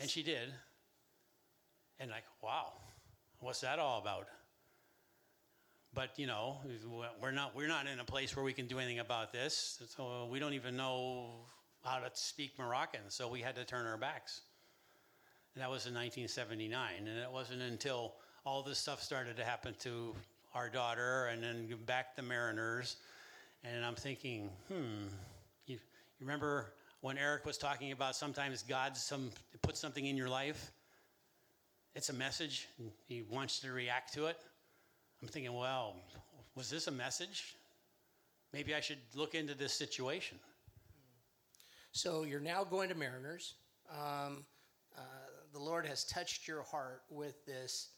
And 0.00 0.10
she 0.10 0.24
did. 0.24 0.52
And 2.00 2.10
like, 2.10 2.24
wow, 2.42 2.72
what's 3.38 3.60
that 3.60 3.78
all 3.78 4.00
about? 4.00 4.26
But 5.94 6.18
you 6.18 6.26
know, 6.26 6.58
we're 7.22 7.30
not 7.30 7.54
we're 7.54 7.68
not 7.68 7.86
in 7.86 8.00
a 8.00 8.04
place 8.04 8.34
where 8.34 8.44
we 8.44 8.52
can 8.52 8.66
do 8.66 8.78
anything 8.78 8.98
about 8.98 9.32
this. 9.32 9.80
So 9.96 10.28
we 10.30 10.40
don't 10.40 10.54
even 10.54 10.76
know 10.76 11.30
how 11.84 11.98
to 11.98 12.10
speak 12.14 12.58
Moroccan. 12.58 13.00
So 13.08 13.28
we 13.28 13.40
had 13.40 13.54
to 13.54 13.64
turn 13.64 13.86
our 13.86 13.96
backs. 13.96 14.40
And 15.54 15.62
that 15.62 15.70
was 15.70 15.86
in 15.86 15.94
1979. 15.94 16.92
And 16.98 17.08
it 17.08 17.30
wasn't 17.30 17.62
until 17.62 18.14
all 18.44 18.62
this 18.62 18.78
stuff 18.78 19.00
started 19.00 19.36
to 19.36 19.44
happen 19.44 19.74
to 19.80 20.14
our 20.54 20.68
daughter, 20.68 21.26
and 21.26 21.42
then 21.42 21.68
back 21.86 22.16
the 22.16 22.22
Mariners, 22.22 22.96
and 23.64 23.84
I'm 23.84 23.94
thinking, 23.94 24.50
hmm, 24.68 25.08
you, 25.66 25.74
you 25.74 25.80
remember 26.20 26.72
when 27.00 27.18
Eric 27.18 27.44
was 27.46 27.58
talking 27.58 27.92
about 27.92 28.16
sometimes 28.16 28.62
God 28.62 28.96
some 28.96 29.30
puts 29.62 29.80
something 29.80 30.06
in 30.06 30.16
your 30.16 30.28
life? 30.28 30.72
It's 31.94 32.08
a 32.08 32.14
message, 32.14 32.68
he 33.06 33.22
wants 33.22 33.62
you 33.62 33.68
to 33.68 33.74
react 33.74 34.14
to 34.14 34.26
it. 34.26 34.36
I'm 35.20 35.28
thinking, 35.28 35.52
well, 35.52 35.96
was 36.54 36.70
this 36.70 36.86
a 36.86 36.92
message? 36.92 37.56
Maybe 38.52 38.74
I 38.74 38.80
should 38.80 38.98
look 39.14 39.34
into 39.34 39.54
this 39.54 39.72
situation. 39.72 40.38
So 41.92 42.22
you're 42.22 42.40
now 42.40 42.64
going 42.64 42.88
to 42.88 42.94
Mariners. 42.94 43.54
Um, 43.90 44.44
uh, 44.96 45.02
the 45.52 45.58
Lord 45.58 45.84
has 45.86 46.04
touched 46.04 46.46
your 46.46 46.62
heart 46.62 47.02
with 47.10 47.44
this 47.44 47.88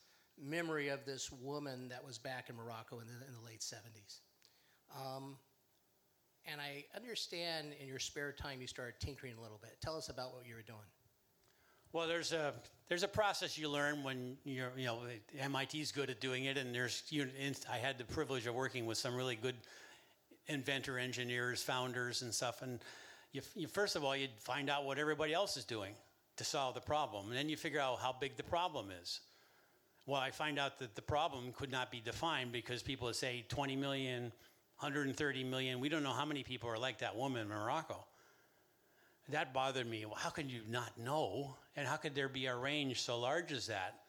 memory 0.41 0.89
of 0.89 1.05
this 1.05 1.31
woman 1.31 1.89
that 1.91 2.05
was 2.05 2.19
back 2.19 2.49
in 2.49 2.57
Morocco 2.57 3.01
in 3.01 3.07
the, 3.07 3.27
in 3.27 3.35
the 3.35 3.47
late 3.47 3.61
70s. 3.61 4.21
Um, 4.97 5.37
and 6.51 6.61
I 6.61 6.85
understand 6.97 7.69
in 7.81 7.87
your 7.87 7.99
spare 7.99 8.33
time 8.33 8.61
you 8.61 8.67
started 8.67 8.95
tinkering 9.01 9.35
a 9.39 9.41
little 9.41 9.59
bit. 9.61 9.77
Tell 9.81 9.97
us 9.97 10.09
about 10.09 10.35
what 10.35 10.47
you 10.47 10.55
were 10.55 10.63
doing. 10.63 10.79
Well, 11.93 12.09
there's 12.09 12.33
a 12.33 12.55
there's 12.89 13.03
a 13.03 13.09
process 13.09 13.59
you 13.59 13.69
learn 13.69 14.03
when 14.03 14.37
you're 14.45 14.73
you 14.77 14.87
know 14.87 15.01
MIT's 15.51 15.93
good 15.93 16.09
at 16.11 16.21
doing 16.21 16.47
it, 16.47 16.57
and 16.57 16.75
there's 16.75 17.03
you. 17.11 17.29
I 17.71 17.77
had 17.77 17.99
the 17.99 18.05
privilege 18.05 18.47
of 18.47 18.55
working 18.55 18.87
with 18.87 18.99
some 18.99 19.15
really 19.15 19.37
good 19.37 19.57
inventor 20.47 20.99
engineers, 20.99 21.63
founders, 21.63 22.23
and 22.23 22.33
stuff. 22.33 22.63
And 22.63 22.81
you, 23.33 23.43
you 23.55 23.67
first 23.69 23.95
of 23.95 24.05
all 24.05 24.17
you 24.17 24.29
find 24.39 24.71
out 24.71 24.85
what 24.85 24.99
everybody 24.99 25.35
else 25.35 25.57
is 25.57 25.65
doing 25.65 25.95
to 26.37 26.45
solve 26.45 26.75
the 26.75 26.81
problem, 26.81 27.29
and 27.29 27.37
then 27.37 27.49
you 27.49 27.57
figure 27.57 27.81
out 27.81 27.99
how 27.99 28.15
big 28.19 28.37
the 28.37 28.43
problem 28.43 28.89
is. 29.03 29.21
Well, 30.07 30.21
I 30.21 30.31
find 30.31 30.59
out 30.59 30.79
that 30.79 30.97
the 30.97 31.03
problem 31.03 31.53
could 31.53 31.71
not 31.71 31.93
be 31.93 32.01
defined 32.01 32.51
because 32.51 32.83
people 32.83 33.13
say 33.13 33.45
20 33.49 33.77
million, 33.77 34.33
130 34.83 35.45
million. 35.45 35.81
We 35.81 35.89
don't 35.89 36.03
know 36.03 36.13
how 36.13 36.25
many 36.25 36.43
people 36.43 36.69
are 36.69 36.79
like 36.79 36.99
that 36.99 37.17
woman 37.17 37.43
in 37.43 37.49
Morocco 37.49 38.05
that 39.29 39.53
bothered 39.53 39.89
me. 39.89 40.05
Well, 40.05 40.17
how 40.17 40.31
can 40.31 40.49
you 40.49 40.61
not 40.69 40.97
know? 40.99 41.57
And 41.77 41.87
how 41.87 41.97
could 41.97 42.15
there 42.15 42.29
be 42.29 42.47
a 42.47 42.57
range 42.57 43.01
so 43.01 43.19
large 43.19 43.53
as 43.53 43.67
that? 43.67 44.01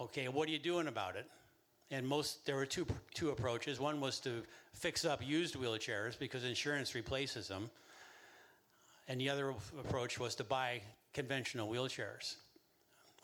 Okay, 0.00 0.28
what 0.28 0.48
are 0.48 0.52
you 0.52 0.58
doing 0.58 0.88
about 0.88 1.16
it? 1.16 1.26
And 1.90 2.06
most 2.06 2.46
there 2.46 2.56
were 2.56 2.66
two 2.66 2.86
two 3.12 3.30
approaches. 3.30 3.78
One 3.78 4.00
was 4.00 4.18
to 4.20 4.42
fix 4.72 5.04
up 5.04 5.24
used 5.24 5.54
wheelchairs 5.54 6.18
because 6.18 6.44
insurance 6.44 6.94
replaces 6.94 7.46
them, 7.46 7.70
and 9.06 9.20
the 9.20 9.28
other 9.28 9.54
approach 9.78 10.18
was 10.18 10.34
to 10.36 10.44
buy 10.44 10.80
conventional 11.12 11.68
wheelchairs. 11.68 12.36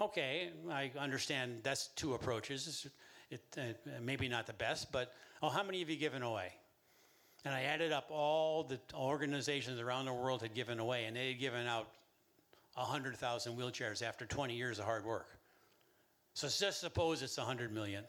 Okay, 0.00 0.50
I 0.70 0.92
understand 0.98 1.60
that's 1.62 1.88
two 1.96 2.14
approaches. 2.14 2.86
It, 3.30 3.42
uh, 3.58 3.90
maybe 4.00 4.28
not 4.28 4.46
the 4.46 4.52
best, 4.52 4.92
but 4.92 5.12
oh, 5.42 5.48
how 5.48 5.62
many 5.62 5.80
have 5.80 5.90
you 5.90 5.96
given 5.96 6.22
away? 6.22 6.52
And 7.44 7.54
I 7.54 7.62
added 7.62 7.92
up 7.92 8.08
all 8.10 8.64
the 8.64 8.78
organizations 8.94 9.80
around 9.80 10.04
the 10.06 10.12
world 10.12 10.42
had 10.42 10.54
given 10.54 10.78
away, 10.78 11.06
and 11.06 11.16
they 11.16 11.28
had 11.28 11.40
given 11.40 11.66
out 11.66 11.88
100,000 12.74 13.56
wheelchairs 13.56 14.02
after 14.02 14.26
20 14.26 14.54
years 14.54 14.78
of 14.78 14.84
hard 14.84 15.04
work. 15.04 15.28
So 16.34 16.48
just 16.48 16.80
suppose 16.80 17.22
it's 17.22 17.38
100 17.38 17.72
million, 17.72 18.04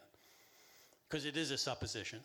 because 1.07 1.25
it 1.25 1.37
is 1.37 1.51
a 1.51 1.57
supposition. 1.57 2.19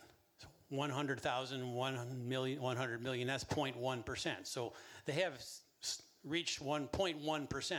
100,000, 0.68 1.72
1 1.72 2.28
million, 2.28 2.60
100 2.60 3.02
million, 3.02 3.28
that's 3.28 3.44
0.1%. 3.44 4.30
So 4.42 4.72
they 5.04 5.12
have 5.12 5.40
reached 6.24 6.62
1.1%. 6.62 7.78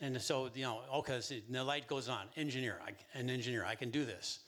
And 0.00 0.20
so, 0.20 0.50
you 0.54 0.62
know, 0.62 0.80
okay, 0.94 1.20
so 1.20 1.34
the 1.48 1.62
light 1.62 1.86
goes 1.86 2.08
on. 2.08 2.26
Engineer, 2.36 2.80
I, 2.84 2.92
an 3.18 3.30
engineer, 3.30 3.64
I 3.64 3.74
can 3.74 3.90
do 3.90 4.04
this. 4.04 4.40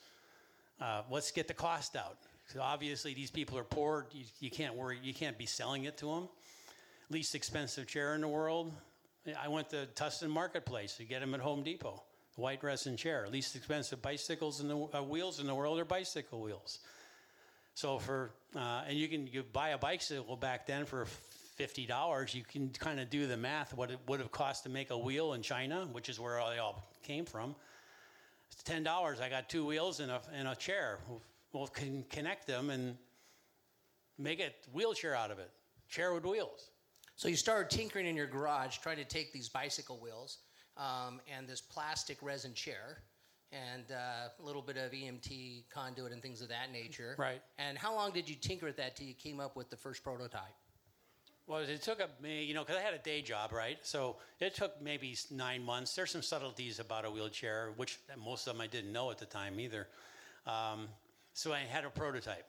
Uh, 0.80 1.02
let's 1.10 1.30
get 1.30 1.48
the 1.48 1.54
cost 1.54 1.96
out. 1.96 2.18
So 2.52 2.60
obviously, 2.62 3.14
these 3.14 3.30
people 3.30 3.58
are 3.58 3.64
poor. 3.64 4.06
You, 4.12 4.24
you, 4.40 4.50
can't 4.50 4.74
worry. 4.74 4.98
You 5.02 5.12
can't 5.12 5.36
be 5.36 5.46
selling 5.46 5.84
it 5.84 5.96
to 5.98 6.06
them. 6.06 6.28
Least 7.10 7.34
expensive 7.34 7.86
chair 7.86 8.14
in 8.14 8.20
the 8.20 8.28
world. 8.28 8.72
I 9.38 9.48
went 9.48 9.70
to 9.70 9.86
Tustin 9.94 10.30
Marketplace 10.30 10.96
to 10.96 11.04
get 11.04 11.20
them 11.20 11.34
at 11.34 11.40
Home 11.40 11.62
Depot. 11.62 12.02
White 12.36 12.62
resin 12.62 12.96
chair. 12.96 13.26
Least 13.30 13.56
expensive 13.56 14.00
bicycles 14.00 14.58
the 14.58 14.88
uh, 14.94 15.02
wheels 15.02 15.40
in 15.40 15.46
the 15.46 15.54
world 15.54 15.78
are 15.80 15.84
bicycle 15.84 16.40
wheels. 16.40 16.78
So 17.74 17.98
for 17.98 18.30
uh, 18.54 18.82
and 18.88 18.96
you 18.96 19.08
can 19.08 19.26
you 19.26 19.42
buy 19.42 19.70
a 19.70 19.78
bicycle 19.78 20.36
back 20.36 20.66
then 20.66 20.84
for 20.84 21.06
fifty 21.56 21.84
dollars. 21.84 22.34
You 22.34 22.44
can 22.44 22.70
kind 22.70 23.00
of 23.00 23.10
do 23.10 23.26
the 23.26 23.36
math 23.36 23.74
what 23.74 23.90
it 23.90 23.98
would 24.06 24.20
have 24.20 24.30
cost 24.30 24.62
to 24.62 24.68
make 24.68 24.90
a 24.90 24.98
wheel 24.98 25.32
in 25.32 25.42
China, 25.42 25.88
which 25.90 26.08
is 26.08 26.20
where 26.20 26.40
they 26.50 26.58
all 26.58 26.88
came 27.02 27.24
from. 27.24 27.56
It's 28.52 28.62
ten 28.62 28.82
dollars. 28.82 29.20
I 29.20 29.28
got 29.28 29.48
two 29.48 29.64
wheels 29.64 30.00
and 30.00 30.10
a 30.10 30.20
and 30.32 30.48
a 30.48 30.54
chair 30.54 30.98
we'll 31.52 31.66
can 31.66 32.04
connect 32.10 32.46
them 32.46 32.70
and 32.70 32.96
make 34.18 34.40
a 34.40 34.50
wheelchair 34.72 35.14
out 35.14 35.30
of 35.30 35.38
it, 35.38 35.50
chair 35.88 36.12
with 36.12 36.24
wheels. 36.24 36.70
So 37.16 37.28
you 37.28 37.36
started 37.36 37.70
tinkering 37.70 38.06
in 38.06 38.16
your 38.16 38.26
garage, 38.26 38.78
trying 38.78 38.98
to 38.98 39.04
take 39.04 39.32
these 39.32 39.48
bicycle 39.48 39.98
wheels 39.98 40.38
um, 40.76 41.20
and 41.34 41.48
this 41.48 41.60
plastic 41.60 42.18
resin 42.22 42.54
chair 42.54 43.02
and 43.50 43.84
uh, 43.90 44.28
a 44.38 44.44
little 44.44 44.62
bit 44.62 44.76
of 44.76 44.92
EMT 44.92 45.64
conduit 45.70 46.12
and 46.12 46.22
things 46.22 46.42
of 46.42 46.48
that 46.48 46.70
nature. 46.72 47.16
Right. 47.18 47.40
And 47.58 47.78
how 47.78 47.94
long 47.94 48.12
did 48.12 48.28
you 48.28 48.36
tinker 48.36 48.68
at 48.68 48.76
that 48.76 48.94
till 48.94 49.06
you 49.06 49.14
came 49.14 49.40
up 49.40 49.56
with 49.56 49.70
the 49.70 49.76
first 49.76 50.04
prototype? 50.04 50.54
Well, 51.48 51.60
it 51.60 51.80
took 51.80 51.98
me, 52.22 52.44
you 52.44 52.52
know, 52.52 52.60
because 52.60 52.76
I 52.76 52.82
had 52.82 52.92
a 52.92 52.98
day 52.98 53.22
job, 53.22 53.52
right? 53.52 53.78
So 53.80 54.16
it 54.38 54.54
took 54.54 54.82
maybe 54.82 55.16
nine 55.30 55.64
months. 55.64 55.94
There's 55.94 56.10
some 56.10 56.20
subtleties 56.20 56.78
about 56.78 57.06
a 57.06 57.10
wheelchair, 57.10 57.72
which 57.76 57.98
most 58.22 58.46
of 58.46 58.52
them 58.52 58.60
I 58.60 58.66
didn't 58.66 58.92
know 58.92 59.10
at 59.10 59.16
the 59.16 59.24
time 59.24 59.58
either. 59.58 59.88
Um, 60.46 60.88
so 61.32 61.54
I 61.54 61.60
had 61.60 61.86
a 61.86 61.90
prototype. 61.90 62.44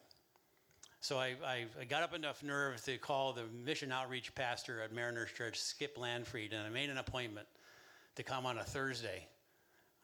So 1.00 1.18
I, 1.18 1.36
I, 1.46 1.65
I, 1.79 1.86
got 1.86 2.03
up 2.03 2.13
enough 2.13 2.44
nerve 2.44 2.84
to 2.84 2.98
call 2.98 3.32
the 3.32 3.44
mission 3.63 3.89
outreach 3.89 4.36
pastor 4.36 4.82
at 4.82 4.91
Mariners 4.94 5.29
Church, 5.32 5.58
Skip 5.58 5.98
Landfried, 5.98 6.51
and 6.51 6.62
I 6.62 6.70
made 6.70 6.89
an 6.89 6.98
appointment 6.98 7.48
to 8.15 8.24
come 8.24 8.46
on 8.46 8.58
a 8.58 8.65
Thursday. 8.65 9.25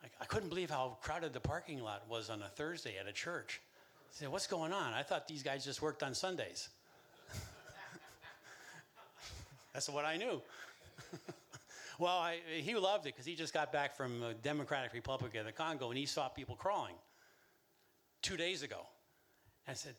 I, 0.02 0.08
I 0.22 0.26
couldn't 0.26 0.48
believe 0.48 0.70
how 0.70 0.98
crowded 1.02 1.34
the 1.34 1.42
parking 1.42 1.82
lot 1.82 2.04
was 2.10 2.30
on 2.30 2.42
a 2.42 2.48
Thursday 2.48 2.98
at 2.98 3.08
a 3.08 3.12
church. 3.12 3.60
I 4.00 4.12
said, 4.12 4.30
What's 4.30 4.48
going 4.48 4.72
on? 4.72 4.94
I 4.94 5.04
thought 5.04 5.28
these 5.28 5.44
guys 5.44 5.66
just 5.66 5.82
worked 5.82 6.02
on 6.02 6.14
Sundays. 6.14 6.70
That's 9.76 9.90
what 9.90 10.06
I 10.06 10.16
knew. 10.16 10.42
well, 12.00 12.18
I, 12.18 12.38
he 12.48 12.76
loved 12.76 13.08
it 13.08 13.14
because 13.14 13.26
he 13.26 13.36
just 13.36 13.54
got 13.54 13.74
back 13.74 13.94
from 13.98 14.22
the 14.22 14.34
Democratic 14.42 14.94
Republic 14.94 15.36
of 15.36 15.46
the 15.46 15.52
Congo 15.52 15.90
and 15.90 15.98
he 15.98 16.06
saw 16.06 16.30
people 16.30 16.56
crawling 16.56 16.96
two 18.22 18.38
days 18.38 18.64
ago. 18.64 18.78
I 19.68 19.74
said, 19.74 19.96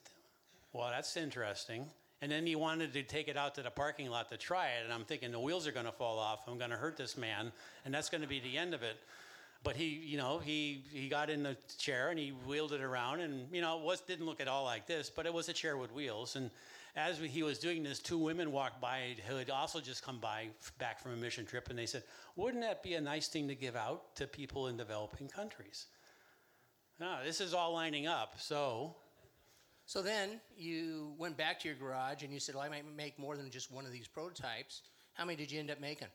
Well, 0.73 0.89
that's 0.89 1.15
interesting. 1.15 1.85
And 2.23 2.31
then 2.31 2.47
he 2.47 2.55
wanted 2.55 2.91
to 2.93 3.03
take 3.03 3.27
it 3.27 3.37
out 3.37 3.53
to 3.53 3.61
the 3.61 3.69
parking 3.69 4.09
lot 4.09 4.31
to 4.31 4.37
try 4.37 4.69
it. 4.69 4.83
And 4.83 4.91
I'm 4.91 5.05
thinking 5.05 5.31
the 5.31 5.39
wheels 5.39 5.67
are 5.67 5.71
going 5.71 5.85
to 5.85 5.91
fall 5.91 6.17
off. 6.17 6.39
I'm 6.47 6.57
going 6.57 6.71
to 6.71 6.75
hurt 6.75 6.97
this 6.97 7.15
man. 7.15 7.51
And 7.85 7.93
that's 7.93 8.09
going 8.09 8.23
to 8.23 8.27
be 8.27 8.39
the 8.39 8.57
end 8.57 8.73
of 8.73 8.81
it. 8.81 8.97
But 9.63 9.75
he, 9.75 9.85
you 9.85 10.17
know, 10.17 10.39
he, 10.39 10.85
he 10.91 11.07
got 11.07 11.29
in 11.29 11.43
the 11.43 11.55
chair 11.77 12.09
and 12.09 12.17
he 12.17 12.29
wheeled 12.29 12.73
it 12.73 12.81
around. 12.81 13.19
And, 13.19 13.47
you 13.53 13.61
know, 13.61 13.77
it 13.77 13.83
was, 13.83 14.01
didn't 14.01 14.25
look 14.25 14.41
at 14.41 14.47
all 14.47 14.63
like 14.63 14.87
this, 14.87 15.11
but 15.15 15.27
it 15.27 15.33
was 15.33 15.47
a 15.47 15.53
chair 15.53 15.77
with 15.77 15.93
wheels. 15.93 16.35
And 16.35 16.49
as 16.97 17.19
he 17.19 17.43
was 17.43 17.59
doing 17.59 17.83
this, 17.83 17.99
two 17.99 18.17
women 18.17 18.51
walked 18.51 18.81
by 18.81 19.15
who 19.27 19.35
had 19.35 19.51
also 19.51 19.79
just 19.79 20.03
come 20.03 20.19
by 20.19 20.47
back 20.79 20.99
from 20.99 21.13
a 21.13 21.15
mission 21.15 21.45
trip. 21.45 21.69
And 21.69 21.77
they 21.77 21.85
said, 21.85 22.03
Wouldn't 22.35 22.63
that 22.63 22.81
be 22.81 22.95
a 22.95 23.01
nice 23.01 23.27
thing 23.27 23.47
to 23.47 23.55
give 23.55 23.75
out 23.75 24.15
to 24.15 24.25
people 24.25 24.67
in 24.67 24.77
developing 24.77 25.27
countries? 25.27 25.85
No, 26.99 27.19
this 27.23 27.39
is 27.39 27.53
all 27.53 27.71
lining 27.73 28.07
up. 28.07 28.33
So, 28.39 28.95
so 29.85 30.01
then 30.01 30.41
you 30.57 31.13
went 31.19 31.37
back 31.37 31.59
to 31.59 31.67
your 31.67 31.77
garage 31.77 32.23
and 32.23 32.33
you 32.33 32.39
said, 32.39 32.55
"Well, 32.55 32.63
I 32.63 32.69
might 32.69 32.83
make 32.95 33.19
more 33.19 33.37
than 33.37 33.51
just 33.51 33.71
one 33.71 33.85
of 33.85 33.91
these 33.91 34.07
prototypes." 34.07 34.81
How 35.13 35.23
many 35.23 35.37
did 35.37 35.51
you 35.51 35.59
end 35.59 35.69
up 35.69 35.79
making? 35.79 36.07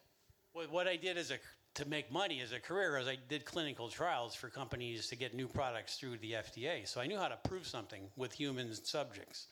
Well, 0.53 0.67
what 0.69 0.89
I 0.89 0.97
did 0.97 1.17
as 1.17 1.31
a 1.31 1.39
to 1.75 1.89
make 1.89 2.11
money 2.11 2.41
as 2.41 2.53
a 2.53 2.59
career 2.59 2.97
as 2.97 3.07
I 3.07 3.17
did 3.29 3.45
clinical 3.45 3.89
trials 3.89 4.35
for 4.35 4.49
companies 4.49 5.07
to 5.07 5.17
get 5.17 5.33
new 5.33 5.49
products 5.49 5.97
through 5.97 6.19
the 6.19 6.33
FDA. 6.33 6.87
So 6.87 7.01
I 7.01 7.07
knew 7.07 7.17
how 7.17 7.29
to 7.29 7.39
prove 7.45 7.67
something 7.67 8.03
with 8.17 8.33
human 8.33 8.75
subjects. 8.75 9.47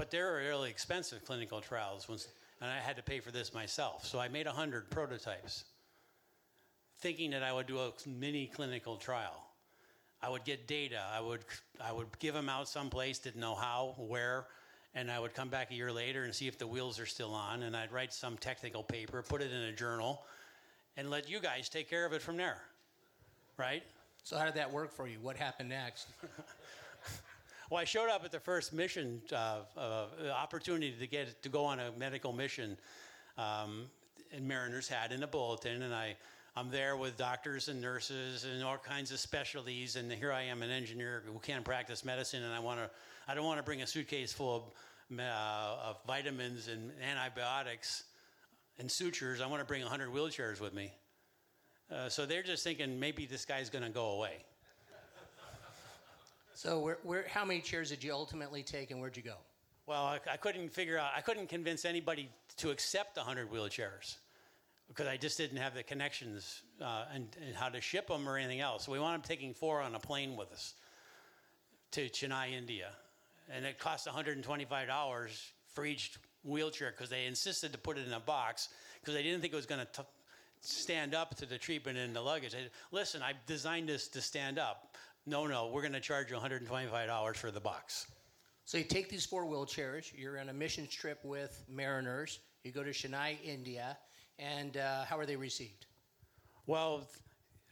But 0.00 0.10
they 0.10 0.22
were 0.22 0.36
really 0.36 0.70
expensive 0.70 1.26
clinical 1.26 1.60
trials, 1.60 2.08
and 2.62 2.70
I 2.70 2.76
had 2.76 2.96
to 2.96 3.02
pay 3.02 3.20
for 3.20 3.30
this 3.30 3.52
myself. 3.52 4.06
So 4.06 4.18
I 4.18 4.28
made 4.28 4.46
100 4.46 4.88
prototypes, 4.88 5.64
thinking 7.00 7.32
that 7.32 7.42
I 7.42 7.52
would 7.52 7.66
do 7.66 7.78
a 7.78 7.92
mini 8.08 8.46
clinical 8.46 8.96
trial. 8.96 9.44
I 10.22 10.30
would 10.30 10.44
get 10.44 10.66
data. 10.66 11.02
I 11.14 11.20
would 11.20 11.44
I 11.84 11.92
would 11.92 12.06
give 12.18 12.32
them 12.32 12.48
out 12.48 12.66
someplace, 12.66 13.18
didn't 13.18 13.42
know 13.42 13.54
how, 13.54 13.94
where, 13.98 14.46
and 14.94 15.10
I 15.10 15.20
would 15.20 15.34
come 15.34 15.50
back 15.50 15.70
a 15.70 15.74
year 15.74 15.92
later 15.92 16.24
and 16.24 16.34
see 16.34 16.48
if 16.48 16.56
the 16.56 16.66
wheels 16.66 16.98
are 16.98 17.04
still 17.04 17.34
on, 17.34 17.64
and 17.64 17.76
I'd 17.76 17.92
write 17.92 18.14
some 18.14 18.38
technical 18.38 18.82
paper, 18.82 19.22
put 19.22 19.42
it 19.42 19.52
in 19.52 19.64
a 19.64 19.72
journal, 19.72 20.22
and 20.96 21.10
let 21.10 21.28
you 21.28 21.40
guys 21.40 21.68
take 21.68 21.90
care 21.90 22.06
of 22.06 22.14
it 22.14 22.22
from 22.22 22.38
there, 22.38 22.62
right? 23.58 23.82
So 24.24 24.38
how 24.38 24.46
did 24.46 24.54
that 24.54 24.72
work 24.72 24.94
for 24.94 25.06
you? 25.06 25.18
What 25.20 25.36
happened 25.36 25.68
next? 25.68 26.08
well, 27.70 27.80
I 27.80 27.84
showed 27.84 28.10
up 28.10 28.24
at 28.24 28.32
the 28.32 28.40
first 28.40 28.72
mission 28.72 29.22
uh, 29.32 29.60
uh, 29.76 30.06
opportunity 30.36 30.92
to 30.98 31.06
get 31.06 31.42
to 31.42 31.48
go 31.48 31.64
on 31.64 31.78
a 31.78 31.92
medical 31.96 32.32
mission, 32.32 32.76
um, 33.38 33.86
and 34.32 34.46
Mariners 34.46 34.88
had 34.88 35.12
in 35.12 35.22
a 35.22 35.26
bulletin, 35.26 35.82
and 35.82 35.94
I 35.94 36.16
I'm 36.56 36.68
there 36.68 36.96
with 36.96 37.16
doctors 37.16 37.68
and 37.68 37.80
nurses 37.80 38.44
and 38.44 38.64
all 38.64 38.76
kinds 38.76 39.12
of 39.12 39.20
specialties, 39.20 39.94
and 39.94 40.10
here 40.10 40.32
I 40.32 40.42
am, 40.42 40.62
an 40.62 40.70
engineer 40.70 41.22
who 41.24 41.38
can't 41.38 41.64
practice 41.64 42.04
medicine, 42.04 42.42
and 42.42 42.52
I 42.52 42.58
want 42.58 42.80
to, 42.80 42.90
I 43.28 43.34
don't 43.34 43.44
want 43.44 43.58
to 43.58 43.62
bring 43.62 43.82
a 43.82 43.86
suitcase 43.86 44.32
full 44.32 44.56
of, 44.56 45.18
uh, 45.18 45.90
of 45.90 45.98
vitamins 46.08 46.66
and 46.66 46.90
antibiotics 47.00 48.02
and 48.80 48.90
sutures. 48.90 49.40
I 49.40 49.46
want 49.46 49.60
to 49.60 49.64
bring 49.64 49.82
100 49.82 50.10
wheelchairs 50.10 50.60
with 50.60 50.74
me. 50.74 50.92
Uh, 51.90 52.08
so 52.08 52.26
they're 52.26 52.42
just 52.42 52.64
thinking 52.64 52.98
maybe 52.98 53.26
this 53.26 53.44
guy's 53.44 53.70
going 53.70 53.84
to 53.84 53.90
go 53.90 54.10
away. 54.10 54.44
So 56.60 56.78
where, 56.78 56.98
where, 57.04 57.24
how 57.26 57.46
many 57.46 57.62
chairs 57.62 57.88
did 57.88 58.04
you 58.04 58.12
ultimately 58.12 58.62
take, 58.62 58.90
and 58.90 59.00
where'd 59.00 59.16
you 59.16 59.22
go? 59.22 59.36
Well, 59.86 60.04
I, 60.04 60.18
I 60.30 60.36
couldn't 60.36 60.68
figure 60.68 60.98
out. 60.98 61.12
I 61.16 61.22
couldn't 61.22 61.48
convince 61.48 61.86
anybody 61.86 62.28
to 62.58 62.68
accept 62.68 63.16
100 63.16 63.50
wheelchairs 63.50 64.16
because 64.86 65.06
I 65.06 65.16
just 65.16 65.38
didn't 65.38 65.56
have 65.56 65.74
the 65.74 65.82
connections 65.82 66.60
uh, 66.82 67.06
and, 67.14 67.34
and, 67.46 67.56
how 67.56 67.70
to 67.70 67.80
ship 67.80 68.08
them 68.08 68.28
or 68.28 68.36
anything 68.36 68.60
else. 68.60 68.84
So 68.84 68.92
we 68.92 68.98
wound 68.98 69.22
up 69.22 69.26
taking 69.26 69.54
four 69.54 69.80
on 69.80 69.94
a 69.94 69.98
plane 69.98 70.36
with 70.36 70.52
us 70.52 70.74
to 71.92 72.10
Chennai, 72.10 72.52
India. 72.52 72.90
And 73.50 73.64
it 73.64 73.78
cost 73.78 74.06
$125 74.06 75.50
for 75.72 75.86
each 75.86 76.12
wheelchair 76.44 76.90
because 76.90 77.08
they 77.08 77.24
insisted 77.24 77.72
to 77.72 77.78
put 77.78 77.96
it 77.96 78.06
in 78.06 78.12
a 78.12 78.20
box 78.20 78.68
because 79.00 79.14
they 79.14 79.22
didn't 79.22 79.40
think 79.40 79.54
it 79.54 79.56
was 79.56 79.64
going 79.64 79.86
to 79.94 80.04
stand 80.60 81.14
up 81.14 81.36
to 81.36 81.46
the 81.46 81.56
treatment 81.56 81.96
in 81.96 82.12
the 82.12 82.20
luggage. 82.20 82.54
Listen, 82.92 83.22
I 83.22 83.32
designed 83.46 83.88
this 83.88 84.08
to 84.08 84.20
stand 84.20 84.58
up. 84.58 84.96
No, 85.26 85.46
no, 85.46 85.68
we're 85.68 85.82
going 85.82 85.92
to 85.92 86.00
charge 86.00 86.30
you 86.30 86.36
$125 86.36 87.36
for 87.36 87.50
the 87.50 87.60
box. 87.60 88.06
So 88.64 88.78
you 88.78 88.84
take 88.84 89.08
these 89.08 89.26
four 89.26 89.44
wheelchairs, 89.44 90.12
you're 90.16 90.38
on 90.38 90.48
a 90.48 90.52
mission 90.52 90.86
trip 90.86 91.18
with 91.24 91.64
mariners, 91.68 92.40
you 92.64 92.72
go 92.72 92.82
to 92.82 92.90
Chennai, 92.90 93.36
India, 93.44 93.98
and 94.38 94.76
uh, 94.76 95.04
how 95.04 95.18
are 95.18 95.26
they 95.26 95.36
received? 95.36 95.86
Well, 96.66 97.06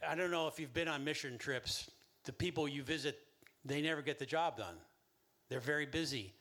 I 0.07 0.15
don't 0.15 0.31
know 0.31 0.47
if 0.47 0.59
you've 0.59 0.73
been 0.73 0.87
on 0.87 1.03
mission 1.03 1.37
trips. 1.37 1.89
The 2.25 2.33
people 2.33 2.67
you 2.67 2.83
visit, 2.83 3.19
they 3.65 3.81
never 3.81 4.01
get 4.01 4.19
the 4.19 4.25
job 4.25 4.57
done. 4.57 4.75
They're 5.49 5.59
very 5.59 5.85
busy 5.85 6.33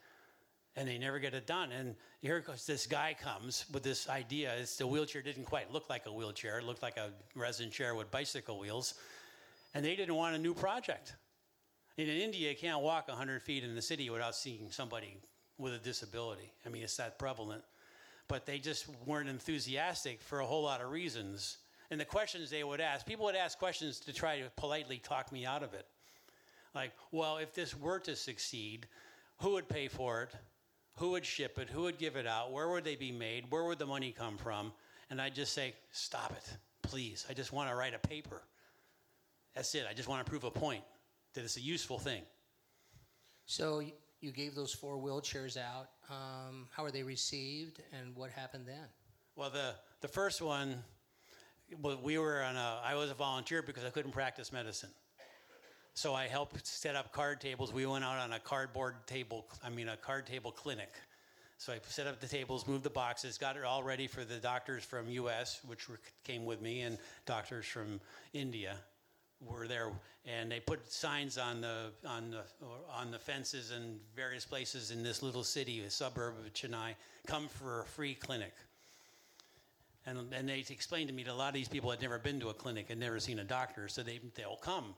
and 0.77 0.87
they 0.87 0.99
never 0.99 1.19
get 1.19 1.35
it 1.35 1.47
done. 1.47 1.73
And 1.73 1.97
here 2.21 2.41
comes 2.41 2.67
this 2.67 2.87
guy 2.87 3.17
comes 3.21 3.65
with 3.73 3.83
this 3.83 4.09
idea. 4.09 4.55
It's 4.59 4.77
the 4.77 4.87
wheelchair 4.87 5.23
didn't 5.23 5.45
quite 5.45 5.73
look 5.73 5.91
like 5.91 6.07
a 6.07 6.13
wheelchair. 6.13 6.59
It 6.59 6.65
looked 6.65 6.83
like 6.83 6.97
a 6.97 7.11
resin 7.35 7.71
chair 7.71 7.95
with 7.95 8.11
bicycle 8.11 8.59
wheels. 8.59 8.95
And 9.75 9.85
they 9.85 9.97
didn't 9.97 10.15
want 10.15 10.35
a 10.35 10.39
new 10.39 10.55
project. 10.55 11.15
in 11.97 12.09
India, 12.09 12.51
you 12.51 12.57
can't 12.57 12.81
walk 12.81 13.09
100 13.09 13.43
feet 13.43 13.65
in 13.65 13.75
the 13.75 13.83
city 13.83 14.09
without 14.11 14.35
seeing 14.35 14.71
somebody 14.71 15.19
with 15.59 15.75
a 15.75 15.79
disability. 15.79 16.53
I 16.65 16.69
mean, 16.69 16.83
it's 16.83 16.97
that 16.97 17.19
prevalent. 17.19 17.63
But 18.29 18.47
they 18.47 18.59
just 18.59 18.87
weren't 19.07 19.29
enthusiastic 19.29 20.21
for 20.21 20.41
a 20.41 20.47
whole 20.47 20.63
lot 20.63 20.81
of 20.81 20.91
reasons. 20.91 21.59
And 21.91 22.01
the 22.01 22.05
questions 22.05 22.51
they 22.51 22.65
would 22.65 22.81
ask, 22.81 23.07
people 23.07 23.25
would 23.27 23.37
ask 23.37 23.59
questions 23.59 24.01
to 24.01 24.13
try 24.13 24.39
to 24.41 24.51
politely 24.57 24.99
talk 24.99 25.33
me 25.33 25.47
out 25.47 25.63
of 25.63 25.75
it. 25.75 25.87
Like, 26.75 26.93
well, 27.11 27.39
if 27.39 27.55
this 27.55 27.77
were 27.77 27.99
to 28.01 28.15
succeed, 28.15 28.87
who 29.39 29.53
would 29.53 29.69
pay 29.69 29.89
for 29.89 30.23
it? 30.23 30.35
Who 30.97 31.11
would 31.11 31.25
ship 31.25 31.59
it? 31.59 31.71
Who 31.71 31.83
would 31.83 31.99
give 31.99 32.17
it 32.17 32.27
out? 32.27 32.53
Where 32.53 32.69
would 32.69 32.85
they 32.85 32.97
be 32.97 33.13
made? 33.13 33.51
Where 33.51 33.65
would 33.65 33.79
the 33.79 33.87
money 33.87 34.13
come 34.13 34.37
from? 34.37 34.73
And 35.11 35.21
I'd 35.21 35.35
just 35.35 35.55
say, 35.55 35.75
stop 35.93 36.33
it, 36.33 36.57
please. 36.83 37.25
I 37.31 37.35
just 37.35 37.53
want 37.53 37.71
to 37.71 37.77
write 37.77 37.95
a 37.95 37.99
paper. 37.99 38.43
That's 39.59 39.75
it. 39.75 39.87
I 39.91 39.93
just 39.93 40.09
want 40.09 40.25
to 40.25 40.31
prove 40.31 40.45
a 40.45 40.53
point 40.53 40.85
that 41.35 41.43
it's 41.43 41.57
a 41.57 41.61
useful 41.61 41.99
thing. 41.99 42.23
So 43.47 43.83
you 44.21 44.31
gave 44.31 44.55
those 44.55 44.73
four 44.73 44.97
wheelchairs 44.99 45.57
out. 45.57 45.89
Um, 46.09 46.69
how 46.71 46.85
were 46.85 46.93
they 46.93 47.03
received, 47.03 47.83
and 47.93 48.15
what 48.15 48.31
happened 48.31 48.67
then? 48.69 48.87
Well, 49.35 49.51
the 49.51 49.75
the 50.01 50.07
first 50.07 50.41
one, 50.41 50.77
we 51.83 52.19
were 52.19 52.41
on 52.41 52.55
a. 52.55 52.81
I 52.85 52.95
was 52.95 53.11
a 53.11 53.15
volunteer 53.15 53.61
because 53.61 53.85
I 53.85 53.91
couldn't 53.91 54.13
practice 54.13 54.53
medicine. 54.53 54.91
So 55.95 56.15
I 56.15 56.29
helped 56.29 56.65
set 56.65 56.95
up 56.95 57.13
card 57.13 57.41
tables. 57.41 57.73
We 57.73 57.85
went 57.85 58.05
out 58.05 58.19
on 58.19 58.35
a 58.35 58.39
cardboard 58.39 59.09
table, 59.09 59.45
I 59.65 59.71
mean, 59.71 59.89
a 59.89 59.97
card 59.97 60.25
table 60.25 60.53
clinic. 60.53 60.91
So 61.57 61.73
I 61.73 61.81
set 61.89 62.07
up 62.07 62.21
the 62.21 62.29
tables, 62.29 62.69
moved 62.69 62.85
the 62.85 62.91
boxes, 62.91 63.37
got 63.37 63.57
it 63.57 63.65
all 63.65 63.83
ready 63.83 64.07
for 64.07 64.25
the 64.25 64.37
doctors 64.37 64.85
from 64.85 65.11
U.S., 65.11 65.59
which 65.67 65.89
were, 65.89 65.99
came 66.23 66.45
with 66.45 66.63
me, 66.63 66.83
and 66.83 66.97
doctors 67.27 67.67
from 67.67 68.01
India 68.33 68.77
were 69.41 69.69
there, 69.69 69.91
and 70.27 70.51
they 70.51 70.61
put 70.61 70.91
signs 70.91 71.39
on 71.39 71.61
the 71.61 71.93
on 72.07 72.31
the 72.31 72.43
on 72.93 73.11
the 73.11 73.19
fences 73.19 73.71
and 73.71 74.01
various 74.15 74.45
places 74.45 74.91
in 74.91 75.03
this 75.03 75.23
little 75.23 75.45
city, 75.45 75.81
a 75.81 75.91
suburb 75.91 76.35
of 76.45 76.53
Chennai. 76.53 76.95
Come 77.27 77.49
for 77.49 77.83
a 77.83 77.85
free 77.85 78.15
clinic. 78.15 78.53
And, 80.07 80.33
and 80.33 80.49
they 80.49 80.65
explained 80.71 81.09
to 81.09 81.15
me 81.15 81.23
that 81.25 81.33
a 81.33 81.35
lot 81.35 81.49
of 81.49 81.55
these 81.55 81.69
people 81.69 81.91
had 81.91 82.01
never 82.01 82.19
been 82.19 82.41
to 82.41 82.49
a 82.49 82.55
clinic, 82.55 82.89
had 82.89 82.99
never 82.99 83.21
seen 83.21 83.41
a 83.41 83.45
doctor, 83.45 83.89
so 83.89 84.03
they 84.03 84.21
they'll 84.35 84.57
come. 84.57 84.95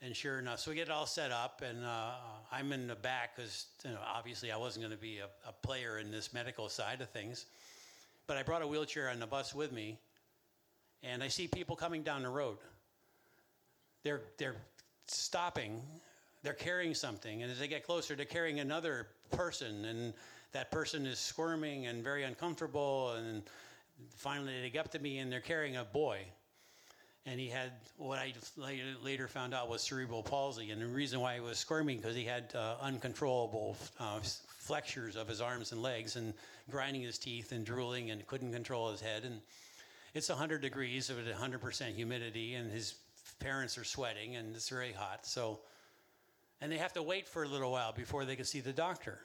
And 0.00 0.14
sure 0.14 0.38
enough, 0.38 0.60
so 0.60 0.70
we 0.70 0.76
get 0.76 0.86
it 0.86 0.92
all 0.92 1.06
set 1.06 1.32
up, 1.32 1.60
and 1.68 1.84
uh, 1.84 2.12
I'm 2.52 2.72
in 2.72 2.86
the 2.86 2.94
back 2.94 3.34
because 3.34 3.66
you 3.84 3.90
know, 3.90 3.98
obviously 4.06 4.52
I 4.52 4.56
wasn't 4.56 4.84
going 4.84 4.96
to 4.96 5.02
be 5.02 5.18
a, 5.18 5.26
a, 5.46 5.52
player 5.52 5.98
in 5.98 6.12
this 6.12 6.32
medical 6.32 6.68
side 6.68 7.00
of 7.00 7.10
things. 7.10 7.46
But 8.28 8.36
I 8.36 8.44
brought 8.44 8.62
a 8.62 8.66
wheelchair 8.66 9.10
on 9.10 9.18
the 9.18 9.26
bus 9.26 9.56
with 9.56 9.72
me, 9.72 9.98
and 11.02 11.20
I 11.20 11.26
see 11.26 11.48
people 11.48 11.74
coming 11.74 12.04
down 12.04 12.22
the 12.22 12.28
road. 12.28 12.58
They're, 14.02 14.22
they're 14.38 14.56
stopping, 15.06 15.82
they're 16.42 16.52
carrying 16.52 16.94
something, 16.94 17.42
and 17.42 17.50
as 17.50 17.58
they 17.58 17.68
get 17.68 17.84
closer, 17.84 18.14
they're 18.14 18.24
carrying 18.24 18.60
another 18.60 19.08
person, 19.30 19.84
and 19.84 20.14
that 20.52 20.70
person 20.70 21.06
is 21.06 21.18
squirming 21.18 21.86
and 21.86 22.02
very 22.02 22.24
uncomfortable, 22.24 23.12
and 23.12 23.42
finally 24.16 24.60
they 24.62 24.70
get 24.70 24.86
up 24.86 24.92
to 24.92 24.98
me 24.98 25.18
and 25.18 25.30
they're 25.30 25.40
carrying 25.40 25.76
a 25.76 25.84
boy 25.84 26.20
and 27.30 27.38
he 27.38 27.48
had 27.48 27.72
what 27.98 28.18
I 28.18 28.32
later 29.02 29.28
found 29.28 29.52
out 29.52 29.68
was 29.68 29.82
cerebral 29.82 30.22
palsy. 30.22 30.70
And 30.70 30.80
the 30.80 30.86
reason 30.86 31.20
why 31.20 31.34
he 31.34 31.40
was 31.40 31.58
squirming 31.58 31.98
because 31.98 32.16
he 32.16 32.24
had 32.24 32.52
uh, 32.54 32.76
uncontrollable 32.80 33.76
uh, 34.00 34.20
flexures 34.46 35.14
of 35.14 35.28
his 35.28 35.40
arms 35.40 35.72
and 35.72 35.82
legs, 35.82 36.16
and 36.16 36.32
grinding 36.70 37.02
his 37.02 37.18
teeth 37.18 37.52
and 37.52 37.66
drooling, 37.66 38.10
and 38.10 38.26
couldn't 38.26 38.52
control 38.52 38.90
his 38.90 39.00
head. 39.00 39.24
And 39.24 39.40
it's 40.14 40.30
100 40.30 40.62
degrees 40.62 41.10
with 41.10 41.26
100% 41.26 41.94
humidity, 41.94 42.54
and 42.54 42.70
his 42.70 42.94
parents 43.38 43.78
are 43.78 43.84
sweating, 43.84 44.36
and 44.36 44.54
it's 44.54 44.68
very 44.68 44.92
hot. 44.92 45.26
So, 45.26 45.60
and 46.60 46.70
they 46.70 46.78
have 46.78 46.92
to 46.94 47.02
wait 47.02 47.28
for 47.28 47.44
a 47.44 47.48
little 47.48 47.70
while 47.70 47.92
before 47.92 48.24
they 48.24 48.36
can 48.36 48.44
see 48.44 48.60
the 48.60 48.72
doctor. 48.72 49.18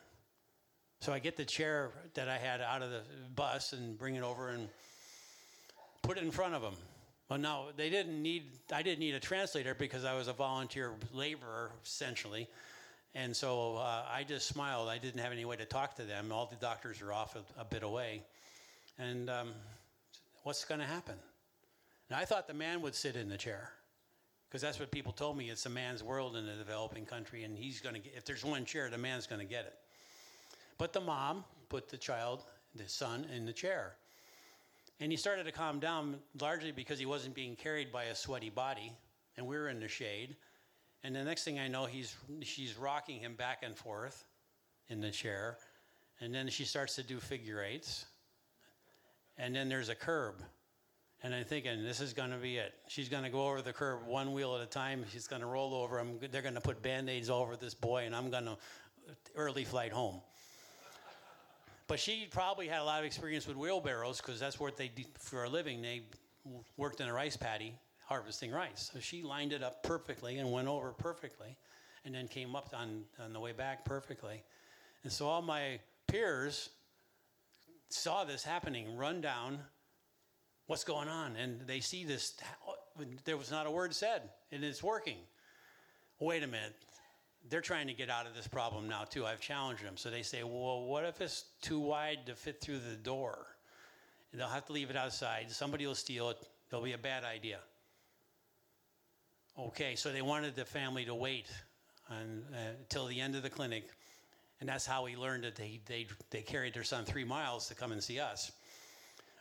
So 0.99 1.11
I 1.11 1.19
get 1.19 1.35
the 1.35 1.45
chair 1.45 1.91
that 2.13 2.29
I 2.29 2.37
had 2.37 2.61
out 2.61 2.81
of 2.81 2.89
the 2.89 3.01
bus 3.35 3.73
and 3.73 3.97
bring 3.97 4.15
it 4.15 4.23
over 4.23 4.49
and 4.49 4.69
put 6.01 6.17
it 6.17 6.23
in 6.23 6.31
front 6.31 6.55
of 6.55 6.61
them. 6.61 6.75
well, 7.29 7.39
no, 7.39 7.65
they 7.75 7.89
didn't 7.89 8.21
need. 8.21 8.43
I 8.71 8.83
didn't 8.83 8.99
need 8.99 9.15
a 9.15 9.19
translator 9.19 9.75
because 9.75 10.05
I 10.05 10.15
was 10.15 10.27
a 10.27 10.33
volunteer 10.33 10.93
laborer 11.11 11.71
essentially, 11.83 12.47
and 13.15 13.35
so 13.35 13.77
uh, 13.77 14.05
I 14.09 14.23
just 14.23 14.47
smiled. 14.47 14.87
I 14.87 14.97
didn't 14.97 15.19
have 15.19 15.31
any 15.31 15.43
way 15.43 15.57
to 15.57 15.65
talk 15.65 15.95
to 15.95 16.03
them. 16.03 16.31
All 16.31 16.45
the 16.45 16.55
doctors 16.55 17.01
are 17.01 17.11
off 17.11 17.35
a, 17.35 17.61
a 17.61 17.65
bit 17.65 17.83
away, 17.83 18.23
and 18.97 19.29
um, 19.29 19.49
what's 20.43 20.63
going 20.63 20.79
to 20.79 20.87
happen? 20.87 21.15
And 22.09 22.17
I 22.17 22.25
thought 22.25 22.47
the 22.47 22.53
man 22.53 22.81
would 22.81 22.95
sit 22.95 23.15
in 23.15 23.27
the 23.27 23.37
chair 23.37 23.71
because 24.53 24.61
that's 24.61 24.79
what 24.79 24.91
people 24.91 25.11
told 25.11 25.35
me. 25.35 25.49
It's 25.49 25.65
a 25.65 25.69
man's 25.69 26.03
world 26.03 26.35
in 26.35 26.47
a 26.47 26.55
developing 26.55 27.07
country, 27.07 27.43
and 27.43 27.57
he's 27.57 27.81
going 27.81 27.95
to 27.95 27.99
get. 27.99 28.13
If 28.15 28.23
there's 28.23 28.45
one 28.45 28.65
chair, 28.65 28.87
the 28.87 28.99
man's 28.99 29.25
going 29.25 29.39
to 29.39 29.47
get 29.47 29.65
it. 29.65 29.73
But 30.77 30.93
the 30.93 31.01
mom 31.01 31.43
put 31.69 31.89
the 31.89 31.97
child, 31.97 32.43
the 32.75 32.87
son, 32.87 33.25
in 33.35 33.47
the 33.47 33.51
chair. 33.51 33.95
And 34.99 35.11
he 35.11 35.17
started 35.17 35.45
to 35.45 35.51
calm 35.51 35.79
down 35.79 36.17
largely 36.39 36.71
because 36.71 36.99
he 36.99 37.07
wasn't 37.07 37.33
being 37.33 37.55
carried 37.55 37.91
by 37.91 38.03
a 38.03 38.15
sweaty 38.15 38.51
body, 38.51 38.91
and 39.37 39.47
we 39.47 39.57
were 39.57 39.69
in 39.69 39.79
the 39.79 39.87
shade. 39.87 40.35
And 41.03 41.15
the 41.15 41.23
next 41.23 41.45
thing 41.45 41.57
I 41.57 41.67
know, 41.67 41.85
he's, 41.85 42.15
she's 42.43 42.77
rocking 42.77 43.19
him 43.19 43.33
back 43.33 43.63
and 43.63 43.75
forth 43.75 44.23
in 44.87 45.01
the 45.01 45.09
chair. 45.09 45.57
And 46.21 46.31
then 46.31 46.47
she 46.47 46.63
starts 46.63 46.93
to 46.97 47.01
do 47.01 47.19
figure 47.19 47.63
eights. 47.63 48.05
And 49.35 49.55
then 49.55 49.67
there's 49.67 49.89
a 49.89 49.95
curb. 49.95 50.43
And 51.23 51.33
I'm 51.33 51.45
thinking, 51.45 51.83
this 51.83 52.01
is 52.01 52.11
going 52.11 52.31
to 52.31 52.37
be 52.37 52.57
it. 52.57 52.73
She's 52.87 53.07
going 53.07 53.23
to 53.23 53.29
go 53.29 53.47
over 53.47 53.61
the 53.61 53.71
curb 53.71 54.05
one 54.05 54.33
wheel 54.33 54.55
at 54.55 54.61
a 54.61 54.65
time. 54.65 55.05
She's 55.11 55.25
going 55.25 55.41
to 55.41 55.47
roll 55.47 55.73
over. 55.73 56.03
They're 56.29 56.41
going 56.41 56.55
to 56.55 56.61
put 56.61 56.81
band 56.81 57.09
aids 57.09 57.29
over 57.29 57.55
this 57.55 57.73
boy, 57.73 58.03
and 58.05 58.13
I'm 58.13 58.29
going 58.29 58.45
to 58.45 58.57
early 59.35 59.63
flight 59.63 59.93
home. 59.93 60.19
But 61.87 61.99
she 61.99 62.27
probably 62.29 62.67
had 62.67 62.81
a 62.81 62.83
lot 62.83 62.99
of 62.99 63.05
experience 63.05 63.47
with 63.47 63.55
wheelbarrows 63.55 64.17
because 64.17 64.39
that's 64.39 64.59
what 64.59 64.75
they 64.75 64.89
did 64.89 65.07
for 65.17 65.45
a 65.45 65.49
living. 65.49 65.81
They 65.81 66.01
worked 66.75 66.99
in 66.99 67.07
a 67.07 67.13
rice 67.13 67.37
paddy 67.37 67.73
harvesting 68.05 68.51
rice. 68.51 68.89
So 68.93 68.99
she 68.99 69.23
lined 69.23 69.53
it 69.53 69.63
up 69.63 69.83
perfectly 69.83 70.37
and 70.37 70.51
went 70.51 70.67
over 70.67 70.91
perfectly 70.91 71.57
and 72.05 72.13
then 72.13 72.27
came 72.27 72.55
up 72.55 72.73
on, 72.73 73.03
on 73.23 73.33
the 73.33 73.39
way 73.39 73.53
back 73.53 73.85
perfectly. 73.85 74.43
And 75.03 75.11
so 75.11 75.27
all 75.27 75.41
my 75.41 75.79
peers 76.07 76.69
saw 77.89 78.23
this 78.23 78.43
happening, 78.43 78.97
run 78.97 79.21
down, 79.21 79.59
what's 80.67 80.83
going 80.83 81.07
on? 81.07 81.35
And 81.35 81.61
they 81.67 81.79
see 81.79 82.05
this, 82.05 82.35
there 83.25 83.37
was 83.37 83.51
not 83.51 83.67
a 83.67 83.71
word 83.71 83.93
said, 83.93 84.21
and 84.51 84.63
it's 84.63 84.83
working. 84.83 85.17
Wait 86.19 86.43
a 86.43 86.47
minute, 86.47 86.75
they're 87.49 87.61
trying 87.61 87.87
to 87.87 87.93
get 87.93 88.09
out 88.09 88.25
of 88.25 88.35
this 88.35 88.47
problem 88.47 88.87
now 88.87 89.03
too. 89.03 89.25
I've 89.25 89.41
challenged 89.41 89.83
them. 89.83 89.97
So 89.97 90.09
they 90.09 90.21
say, 90.21 90.43
well, 90.43 90.85
what 90.85 91.03
if 91.05 91.19
it's 91.21 91.45
too 91.61 91.79
wide 91.79 92.19
to 92.27 92.35
fit 92.35 92.61
through 92.61 92.79
the 92.79 92.95
door? 92.95 93.47
And 94.31 94.39
they'll 94.39 94.47
have 94.47 94.65
to 94.65 94.73
leave 94.73 94.89
it 94.89 94.95
outside. 94.95 95.51
Somebody 95.51 95.85
will 95.85 95.95
steal 95.95 96.29
it. 96.29 96.37
It'll 96.69 96.83
be 96.83 96.93
a 96.93 96.97
bad 96.97 97.23
idea. 97.23 97.59
Okay, 99.59 99.95
so 99.95 100.11
they 100.11 100.23
wanted 100.23 100.55
the 100.55 100.65
family 100.65 101.05
to 101.05 101.13
wait 101.13 101.47
until 102.09 103.05
uh, 103.05 103.07
the 103.07 103.19
end 103.19 103.35
of 103.35 103.43
the 103.43 103.49
clinic. 103.49 103.89
And 104.59 104.67
that's 104.67 104.85
how 104.85 105.03
we 105.03 105.15
learned 105.15 105.43
that 105.43 105.55
they, 105.55 105.81
they, 105.85 106.07
they 106.31 106.41
carried 106.41 106.73
their 106.73 106.83
son 106.83 107.05
three 107.05 107.23
miles 107.25 107.67
to 107.67 107.75
come 107.75 107.91
and 107.91 108.01
see 108.01 108.19
us. 108.19 108.51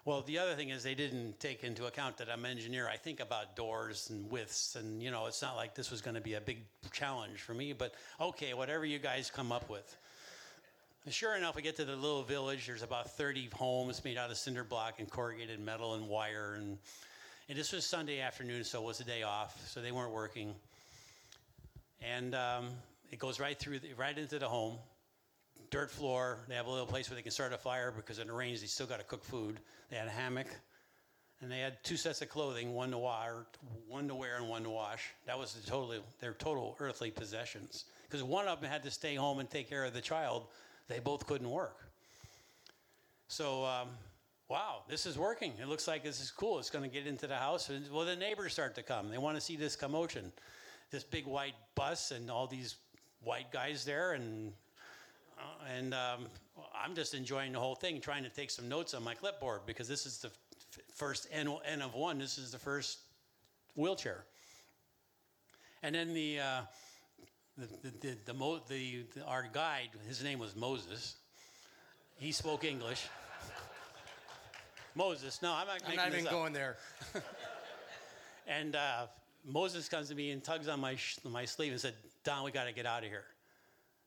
Well, 0.04 0.22
the 0.22 0.38
other 0.38 0.54
thing 0.54 0.70
is 0.70 0.82
they 0.82 0.96
didn't 0.96 1.38
take 1.38 1.62
into 1.62 1.86
account 1.86 2.16
that 2.16 2.28
I'm 2.28 2.44
an 2.44 2.50
engineer. 2.50 2.88
I 2.88 2.96
think 2.96 3.20
about 3.20 3.54
doors 3.54 4.10
and 4.10 4.28
widths, 4.30 4.74
and 4.74 5.00
you 5.00 5.12
know, 5.12 5.26
it's 5.26 5.40
not 5.40 5.54
like 5.54 5.76
this 5.76 5.92
was 5.92 6.00
going 6.00 6.16
to 6.16 6.20
be 6.20 6.34
a 6.34 6.40
big 6.40 6.58
challenge 6.90 7.40
for 7.40 7.54
me. 7.54 7.72
But 7.72 7.94
okay, 8.20 8.52
whatever 8.52 8.84
you 8.84 8.98
guys 8.98 9.30
come 9.30 9.52
up 9.52 9.70
with. 9.70 9.96
Sure 11.08 11.36
enough, 11.36 11.54
we 11.54 11.62
get 11.62 11.76
to 11.76 11.84
the 11.84 11.94
little 11.94 12.22
village. 12.22 12.66
There's 12.66 12.82
about 12.82 13.10
30 13.12 13.50
homes 13.54 14.04
made 14.04 14.16
out 14.16 14.30
of 14.30 14.36
cinder 14.36 14.64
block 14.64 14.94
and 14.98 15.08
corrugated 15.08 15.60
metal 15.60 15.94
and 15.94 16.08
wire, 16.08 16.54
and 16.56 16.78
and 17.48 17.58
this 17.58 17.72
was 17.72 17.84
Sunday 17.84 18.20
afternoon, 18.20 18.64
so 18.64 18.82
it 18.82 18.86
was 18.86 19.00
a 19.00 19.04
day 19.04 19.22
off, 19.22 19.68
so 19.68 19.80
they 19.80 19.92
weren't 19.92 20.12
working. 20.12 20.54
And 22.00 22.34
um, 22.34 22.68
it 23.10 23.18
goes 23.18 23.38
right 23.38 23.58
through, 23.58 23.80
the, 23.80 23.92
right 23.94 24.16
into 24.16 24.38
the 24.38 24.48
home. 24.48 24.78
Dirt 25.72 25.90
floor. 25.90 26.38
They 26.48 26.54
have 26.54 26.66
a 26.66 26.70
little 26.70 26.86
place 26.86 27.10
where 27.10 27.16
they 27.16 27.22
can 27.22 27.32
start 27.32 27.52
a 27.52 27.58
fire 27.58 27.90
because 27.90 28.20
in 28.20 28.28
the 28.28 28.32
rains 28.32 28.60
they 28.60 28.66
still 28.68 28.86
got 28.86 28.98
to 28.98 29.04
cook 29.04 29.24
food. 29.24 29.58
They 29.90 29.96
had 29.96 30.06
a 30.06 30.10
hammock, 30.10 30.46
and 31.40 31.50
they 31.50 31.58
had 31.58 31.82
two 31.82 31.96
sets 31.96 32.22
of 32.22 32.28
clothing, 32.28 32.74
one 32.74 32.90
to 32.92 32.98
wear, 32.98 33.46
one 33.88 34.06
to 34.06 34.14
wear, 34.14 34.36
and 34.36 34.48
one 34.48 34.62
to 34.62 34.70
wash. 34.70 35.02
That 35.26 35.36
was 35.36 35.54
the 35.54 35.68
total 35.68 36.00
their 36.20 36.34
total 36.34 36.76
earthly 36.78 37.10
possessions. 37.10 37.86
Because 38.08 38.22
one 38.22 38.46
of 38.46 38.60
them 38.60 38.70
had 38.70 38.82
to 38.84 38.90
stay 38.90 39.14
home 39.14 39.38
and 39.40 39.50
take 39.50 39.68
care 39.68 39.84
of 39.84 39.94
the 39.94 40.02
child. 40.02 40.44
They 40.88 40.98
both 40.98 41.26
couldn't 41.26 41.50
work. 41.50 41.78
So, 43.28 43.64
um, 43.64 43.88
wow, 44.50 44.82
this 44.86 45.06
is 45.06 45.16
working. 45.16 45.54
It 45.58 45.68
looks 45.68 45.88
like 45.88 46.04
this 46.04 46.20
is 46.20 46.30
cool. 46.30 46.58
It's 46.58 46.68
going 46.68 46.88
to 46.88 46.94
get 46.94 47.06
into 47.06 47.26
the 47.26 47.36
house. 47.36 47.70
Well, 47.90 48.04
the 48.04 48.14
neighbors 48.14 48.52
start 48.52 48.74
to 48.74 48.82
come. 48.82 49.08
They 49.08 49.16
want 49.16 49.38
to 49.38 49.40
see 49.40 49.56
this 49.56 49.74
commotion. 49.74 50.30
This 50.90 51.02
big 51.02 51.24
white 51.24 51.54
bus 51.74 52.10
and 52.10 52.30
all 52.30 52.46
these 52.46 52.76
white 53.24 53.50
guys 53.50 53.86
there. 53.86 54.12
And, 54.12 54.52
and 55.76 55.94
um, 55.94 56.26
I'm 56.74 56.94
just 56.94 57.14
enjoying 57.14 57.52
the 57.52 57.60
whole 57.60 57.74
thing, 57.74 58.00
trying 58.00 58.22
to 58.24 58.28
take 58.28 58.50
some 58.50 58.68
notes 58.68 58.94
on 58.94 59.02
my 59.02 59.14
clipboard 59.14 59.60
because 59.66 59.88
this 59.88 60.06
is 60.06 60.18
the 60.18 60.28
f- 60.28 60.84
first 60.94 61.28
N, 61.32 61.54
N 61.64 61.82
of 61.82 61.94
one. 61.94 62.18
This 62.18 62.38
is 62.38 62.50
the 62.50 62.58
first 62.58 62.98
wheelchair. 63.76 64.24
And 65.82 65.94
then 65.94 66.14
the, 66.14 66.40
uh, 66.40 66.60
the, 67.58 67.66
the, 67.82 67.98
the, 68.00 68.16
the, 68.26 68.34
Mo, 68.34 68.60
the, 68.68 69.04
the, 69.14 69.24
our 69.24 69.46
guide, 69.52 69.90
his 70.06 70.22
name 70.22 70.38
was 70.38 70.54
Moses. 70.54 71.16
He 72.16 72.32
spoke 72.32 72.64
English. 72.64 73.06
Moses. 74.94 75.42
No, 75.42 75.52
I'm 75.52 75.66
not. 75.66 75.82
I'm 75.88 75.96
not 75.96 76.08
even 76.08 76.24
going 76.24 76.52
there. 76.52 76.76
and 78.46 78.76
uh, 78.76 79.06
Moses 79.44 79.88
comes 79.88 80.08
to 80.08 80.14
me 80.14 80.30
and 80.30 80.42
tugs 80.44 80.68
on 80.68 80.80
my 80.80 80.94
sh- 80.94 81.18
my 81.24 81.44
sleeve 81.44 81.72
and 81.72 81.80
said, 81.80 81.94
"Don, 82.22 82.44
we 82.44 82.52
got 82.52 82.64
to 82.64 82.72
get 82.72 82.86
out 82.86 83.02
of 83.02 83.08
here." 83.08 83.24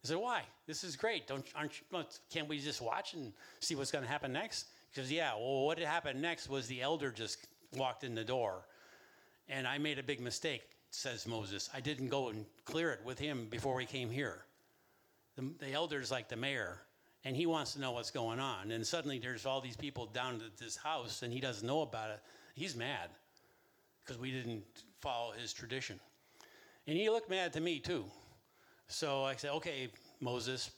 I 0.09 0.13
said, 0.13 0.17
"Why? 0.17 0.43
This 0.67 0.83
is 0.83 0.95
great. 0.95 1.27
Don't 1.27 1.45
aren't 1.55 1.79
you, 1.79 2.03
can't 2.29 2.47
we 2.47 2.59
just 2.59 2.81
watch 2.81 3.13
and 3.13 3.33
see 3.59 3.75
what's 3.75 3.91
going 3.91 4.03
to 4.03 4.09
happen 4.09 4.33
next?" 4.33 4.67
Because 4.93 5.11
yeah, 5.11 5.33
well, 5.33 5.65
what 5.65 5.79
happened 5.79 6.21
next 6.21 6.49
was 6.49 6.67
the 6.67 6.81
elder 6.81 7.11
just 7.11 7.47
walked 7.75 8.03
in 8.03 8.15
the 8.15 8.23
door, 8.23 8.65
and 9.49 9.67
I 9.67 9.77
made 9.77 9.99
a 9.99 10.03
big 10.03 10.21
mistake. 10.21 10.63
Says 10.91 11.27
Moses, 11.27 11.69
I 11.73 11.81
didn't 11.81 12.07
go 12.07 12.29
and 12.29 12.45
clear 12.63 12.91
it 12.91 13.01
with 13.03 13.19
him 13.19 13.47
before 13.49 13.75
we 13.75 13.85
came 13.85 14.09
here. 14.09 14.45
The, 15.35 15.51
the 15.59 15.73
elder's 15.73 16.09
like 16.09 16.29
the 16.29 16.37
mayor 16.37 16.79
and 17.25 17.35
he 17.35 17.47
wants 17.47 17.73
to 17.73 17.81
know 17.81 17.91
what's 17.91 18.11
going 18.11 18.39
on. 18.39 18.71
And 18.71 18.85
suddenly 18.85 19.17
there's 19.17 19.47
all 19.47 19.59
these 19.59 19.75
people 19.75 20.05
down 20.05 20.35
at 20.35 20.57
this 20.57 20.77
house, 20.77 21.23
and 21.23 21.33
he 21.33 21.41
doesn't 21.41 21.67
know 21.67 21.81
about 21.81 22.11
it. 22.11 22.19
He's 22.53 22.75
mad 22.75 23.09
because 24.03 24.21
we 24.21 24.31
didn't 24.31 24.63
follow 25.01 25.31
his 25.31 25.51
tradition. 25.51 25.99
And 26.87 26.95
he 26.95 27.09
looked 27.09 27.29
mad 27.29 27.51
to 27.53 27.61
me 27.61 27.79
too. 27.79 28.05
So 28.87 29.23
I 29.23 29.35
said, 29.35 29.51
okay, 29.51 29.89
Moses, 30.21 30.71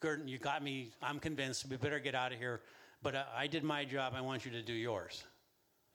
Gordon, 0.00 0.28
you 0.28 0.38
got 0.38 0.62
me. 0.62 0.90
I'm 1.02 1.18
convinced. 1.18 1.68
We 1.68 1.76
better 1.76 1.98
get 1.98 2.14
out 2.14 2.32
of 2.32 2.38
here. 2.38 2.60
But 3.02 3.14
I, 3.14 3.24
I 3.36 3.46
did 3.46 3.62
my 3.62 3.84
job. 3.84 4.14
I 4.16 4.20
want 4.20 4.44
you 4.44 4.50
to 4.52 4.62
do 4.62 4.72
yours. 4.72 5.24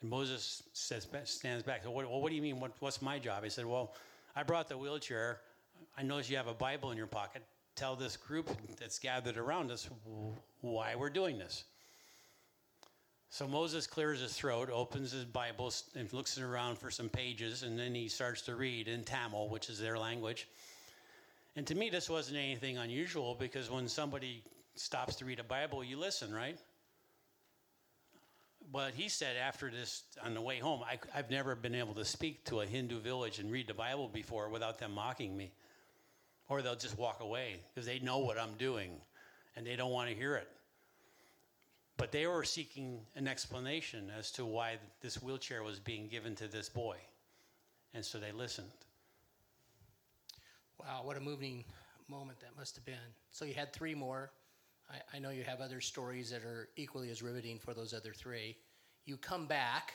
And 0.01 0.10
Moses 0.10 0.63
says, 0.73 1.08
stands 1.25 1.63
back. 1.63 1.84
So, 1.84 1.91
what, 1.91 2.10
well, 2.10 2.21
what 2.21 2.30
do 2.30 2.36
you 2.36 2.41
mean? 2.41 2.60
What, 2.60 2.71
what's 2.80 3.01
my 3.01 3.19
job? 3.19 3.43
I 3.43 3.47
said, 3.47 3.65
well, 3.65 3.95
I 4.36 4.43
brought 4.43 4.69
the 4.69 4.77
wheelchair. 4.77 5.39
I 5.97 6.04
noticed 6.04 6.30
you 6.30 6.38
have 6.38 6.47
a 6.47 6.54
Bible 6.54 6.91
in 6.91 6.97
your 6.97 7.08
pocket 7.08 7.43
tell 7.75 7.95
this 7.95 8.17
group 8.17 8.49
that's 8.80 8.99
gathered 8.99 9.38
around 9.38 9.71
us 9.71 9.89
why 10.62 10.95
we're 10.95 11.10
doing 11.10 11.38
this. 11.38 11.63
So 13.30 13.47
Moses 13.47 13.88
clears 13.88 14.19
his 14.19 14.34
throat, 14.34 14.69
opens 14.71 15.13
his 15.13 15.23
Bible, 15.23 15.73
and 15.95 16.12
looks 16.12 16.38
around 16.38 16.77
for 16.77 16.91
some 16.91 17.08
pages, 17.08 17.63
and 17.63 17.80
then 17.80 17.95
he 17.95 18.10
starts 18.10 18.41
to 18.43 18.56
read 18.56 18.89
in 18.89 19.04
Tamil, 19.04 19.47
which 19.49 19.69
is 19.69 19.80
their 19.80 19.97
language. 19.97 20.49
And 21.56 21.68
to 21.68 21.76
me, 21.76 21.90
this 21.90 22.10
wasn't 22.10 22.38
anything 22.38 22.78
unusual 22.78 23.36
because 23.36 23.70
when 23.70 23.88
somebody 23.88 24.44
stops 24.76 25.16
to 25.18 25.26
read 25.26 25.40
a 25.40 25.44
Bible, 25.44 25.84
you 25.84 25.98
listen, 25.98 26.34
right? 26.34 26.58
But 28.72 28.94
he 28.94 29.10
said 29.10 29.36
after 29.36 29.70
this, 29.70 30.04
on 30.24 30.34
the 30.34 30.42
way 30.42 30.60
home, 30.60 30.82
I, 30.84 30.98
have 31.14 31.30
never 31.30 31.56
been 31.56 31.76
able 31.76 31.94
to 31.96 32.06
speak 32.06 32.46
to 32.46 32.62
a 32.62 32.66
Hindu 32.66 33.00
village 33.00 33.40
and 33.40 33.52
read 33.52 33.68
the 33.68 33.74
Bible 33.74 34.08
before 34.08 34.48
without 34.50 34.80
them 34.80 34.94
mocking 34.94 35.36
me 35.36 35.52
or 36.52 36.62
they'll 36.62 36.76
just 36.76 36.98
walk 36.98 37.22
away 37.22 37.62
because 37.74 37.86
they 37.86 38.00
know 38.00 38.20
what 38.20 38.38
I'm 38.38 38.56
doing 38.58 38.92
and 39.56 39.66
they 39.66 39.78
don't 39.78 39.92
want 39.92 40.10
to 40.10 40.16
hear 40.16 40.36
it. 40.36 40.50
But 41.96 42.12
they 42.12 42.28
were 42.28 42.44
seeking 42.44 43.00
an 43.16 43.26
explanation 43.26 44.12
as 44.20 44.32
to 44.32 44.46
why 44.46 44.76
this 45.00 45.24
wheelchair 45.24 45.64
was 45.64 45.80
being 45.80 46.10
given 46.10 46.36
to 46.36 46.50
this 46.50 46.68
boy. 46.68 46.98
And 47.94 48.04
so 48.04 48.20
they 48.20 48.34
listened. 48.34 48.68
Wow, 50.84 51.02
what 51.04 51.15
a 51.15 51.20
moving 51.20 51.63
moment 52.10 52.39
that 52.39 52.58
must 52.58 52.76
have 52.76 52.86
been. 52.86 53.13
So 53.30 53.46
you 53.46 53.54
had 53.54 53.72
three 53.72 53.94
more. 53.94 54.32
I, 54.89 55.17
I 55.17 55.20
know 55.20 55.30
you 55.30 55.44
have 55.44 55.62
other 55.62 55.80
stories 55.80 56.32
that 56.32 56.44
are 56.44 56.70
equally 56.76 57.12
as 57.12 57.22
riveting 57.22 57.60
for 57.60 57.74
those 57.74 57.94
other 57.94 58.13
three. 58.13 58.58
You 59.06 59.17
come 59.17 59.46
back, 59.46 59.94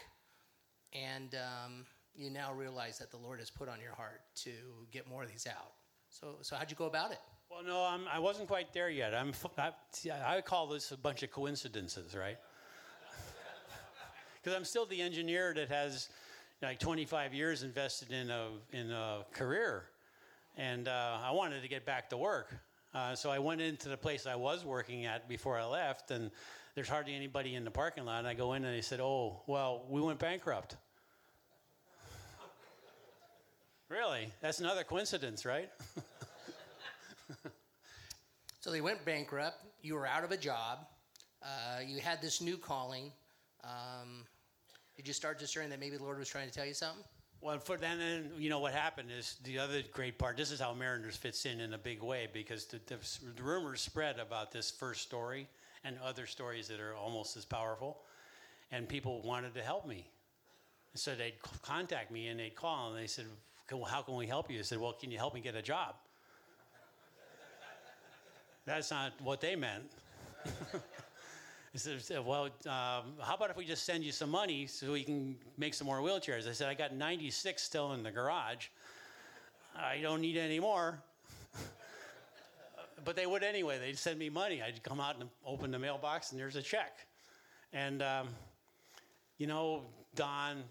and 0.93 1.35
um, 1.35 1.87
you 2.15 2.31
now 2.31 2.53
realize 2.53 2.99
that 2.99 3.11
the 3.11 3.17
Lord 3.17 3.41
has 3.41 3.51
put 3.51 3.69
on 3.69 3.81
your 3.81 3.95
heart 3.95 4.21
to 4.37 4.51
get 4.93 5.09
more 5.09 5.25
of 5.25 5.31
these 5.31 5.47
out. 5.49 5.73
So, 6.09 6.37
so 6.43 6.55
how'd 6.55 6.71
you 6.71 6.77
go 6.77 6.87
about 6.87 7.11
it? 7.11 7.19
Well, 7.51 7.65
no, 7.65 7.85
I'm, 7.85 8.07
I 8.09 8.21
wasn't 8.21 8.47
quite 8.47 8.73
there 8.73 8.91
yet. 8.91 9.13
I'm, 9.13 9.33
I, 9.59 9.73
I 10.25 10.41
call 10.41 10.69
this 10.69 10.93
a 10.93 10.97
bunch 10.97 11.23
of 11.23 11.31
coincidences, 11.31 12.15
right? 12.15 12.39
Because 14.43 14.57
I'm 14.57 14.65
still 14.65 14.87
the 14.87 15.03
engineer 15.03 15.53
that 15.55 15.69
has 15.71 16.09
like 16.63 16.79
25 16.79 17.35
years 17.35 17.65
invested 17.65 18.13
in 18.13 18.31
a, 18.31 18.51
in 18.71 18.93
a 18.93 19.25
career. 19.33 19.87
And 20.57 20.89
uh, 20.89 21.19
I 21.23 21.33
wanted 21.33 21.63
to 21.63 21.69
get 21.69 21.85
back 21.85 22.11
to 22.11 22.17
work. 22.17 22.55
Uh, 22.95 23.15
so 23.15 23.31
I 23.31 23.39
went 23.39 23.61
into 23.61 23.91
the 23.91 23.97
place 23.97 24.27
I 24.27 24.37
was 24.37 24.65
working 24.65 25.05
at 25.05 25.29
before 25.29 25.59
I 25.59 25.65
left, 25.65 26.11
and 26.11 26.31
there's 26.75 26.89
hardly 26.89 27.15
anybody 27.15 27.55
in 27.55 27.65
the 27.65 27.71
parking 27.71 28.07
lot. 28.07 28.21
And 28.21 28.29
I 28.29 28.33
go 28.35 28.55
in 28.55 28.65
and 28.65 28.75
they 28.75 28.81
said, 28.81 29.01
Oh, 29.01 29.43
well, 29.47 29.85
we 29.89 30.01
went 30.01 30.19
bankrupt. 30.19 30.77
Really? 33.89 34.33
That's 34.41 34.59
another 34.59 34.83
coincidence, 34.83 35.45
right? 35.47 35.71
so 38.61 38.73
they 38.73 38.81
went 38.81 39.05
bankrupt. 39.05 39.65
You 39.81 39.95
were 39.95 40.09
out 40.09 40.25
of 40.25 40.33
a 40.33 40.37
job. 40.37 40.81
Uh, 41.41 41.83
you 41.87 42.01
had 42.01 42.21
this 42.21 42.41
new 42.41 42.57
calling. 42.57 43.13
Um, 43.63 44.25
did 44.97 45.07
you 45.07 45.15
start 45.15 45.39
discerning 45.39 45.71
that 45.71 45.79
maybe 45.79 45.97
the 45.99 46.03
Lord 46.03 46.19
was 46.19 46.29
trying 46.29 46.49
to 46.49 46.53
tell 46.53 46.67
you 46.67 46.75
something? 46.75 47.05
Well, 47.41 47.59
for 47.59 47.77
then, 47.77 48.31
you 48.39 48.51
know 48.51 48.59
what 48.59 48.73
happened 48.73 49.11
is 49.17 49.37
the 49.45 49.59
other 49.59 49.83
great 49.93 50.19
part. 50.19 50.37
This 50.37 50.51
is 50.51 50.59
how 50.59 50.73
Mariners 50.75 51.17
fits 51.17 51.45
in 51.47 51.61
in 51.61 51.75
a 51.75 51.79
big 51.79 52.03
way 52.03 52.29
because 52.33 52.65
the, 52.65 52.81
the, 52.87 52.97
the 53.37 53.43
rumors 53.43 53.81
spread 53.81 54.19
about 54.19 54.51
this 54.51 54.71
first 54.71 55.03
story 55.03 55.47
and 55.85 55.97
other 56.05 56.27
stories 56.27 56.67
that 56.69 56.81
are 56.81 56.95
almost 56.95 57.37
as 57.37 57.45
powerful, 57.45 57.99
and 58.73 58.89
people 58.89 59.23
wanted 59.23 59.55
to 59.55 59.63
help 59.63 59.87
me. 59.87 60.09
So 60.95 61.15
they'd 61.15 61.41
contact 61.63 62.11
me 62.11 62.29
and 62.29 62.41
they'd 62.41 62.57
call 62.57 62.91
and 62.91 62.99
they 62.99 63.07
said, 63.07 63.27
well, 63.71 63.85
how 63.85 64.03
can 64.03 64.17
we 64.17 64.27
help 64.27 64.51
you? 64.51 64.59
I 64.59 64.63
said, 64.63 64.79
well, 64.79 64.95
can 64.95 65.11
you 65.11 65.19
help 65.19 65.35
me 65.35 65.41
get 65.41 65.55
a 65.55 65.63
job? 65.63 65.95
That's 68.65 68.91
not 68.91 69.13
what 69.23 69.41
they 69.41 69.57
meant. 69.57 69.85
Said, 71.77 72.25
well, 72.25 72.45
um, 72.45 73.13
how 73.21 73.35
about 73.35 73.51
if 73.51 73.57
we 73.57 73.67
just 73.67 73.85
send 73.85 74.03
you 74.03 74.11
some 74.11 74.31
money 74.31 74.67
so 74.67 74.93
we 74.93 75.05
can 75.05 75.37
make 75.59 75.75
some 75.75 75.87
more 75.87 75.99
wheelchairs? 75.99 76.49
I 76.49 76.53
said, 76.53 76.69
I 76.69 76.75
got 76.75 76.95
96 76.95 77.63
still 77.63 77.93
in 77.93 78.03
the 78.03 78.11
garage. 78.11 78.69
I 79.77 79.99
don't 80.01 80.23
need 80.23 80.39
any 80.39 80.59
more. 80.59 80.99
but 83.05 83.15
they 83.15 83.27
would 83.27 83.43
anyway. 83.43 83.79
They'd 83.79 83.99
send 83.99 84.19
me 84.19 84.31
money. 84.31 84.63
I'd 84.63 84.83
come 84.83 85.01
out 85.01 85.19
and 85.21 85.29
open 85.45 85.71
the 85.71 85.79
mailbox, 85.79 86.33
and 86.33 86.41
there's 86.41 86.57
a 86.57 86.63
check. 86.63 87.07
And, 87.75 88.01
um, 88.03 88.29
you 89.37 89.47
know, 89.47 89.83
Don, 90.15 90.65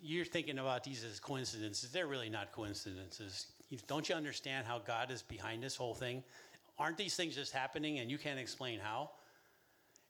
you're 0.00 0.24
thinking 0.24 0.60
about 0.60 0.84
these 0.84 1.02
as 1.02 1.18
coincidences. 1.18 1.90
They're 1.90 2.06
really 2.06 2.30
not 2.30 2.52
coincidences. 2.52 3.46
Don't 3.88 4.08
you 4.08 4.14
understand 4.14 4.64
how 4.64 4.78
God 4.78 5.10
is 5.10 5.22
behind 5.22 5.60
this 5.60 5.74
whole 5.74 5.94
thing? 5.94 6.22
Aren't 6.78 6.98
these 6.98 7.16
things 7.16 7.34
just 7.34 7.52
happening 7.52 7.98
and 7.98 8.08
you 8.08 8.16
can't 8.16 8.38
explain 8.38 8.78
how? 8.78 9.10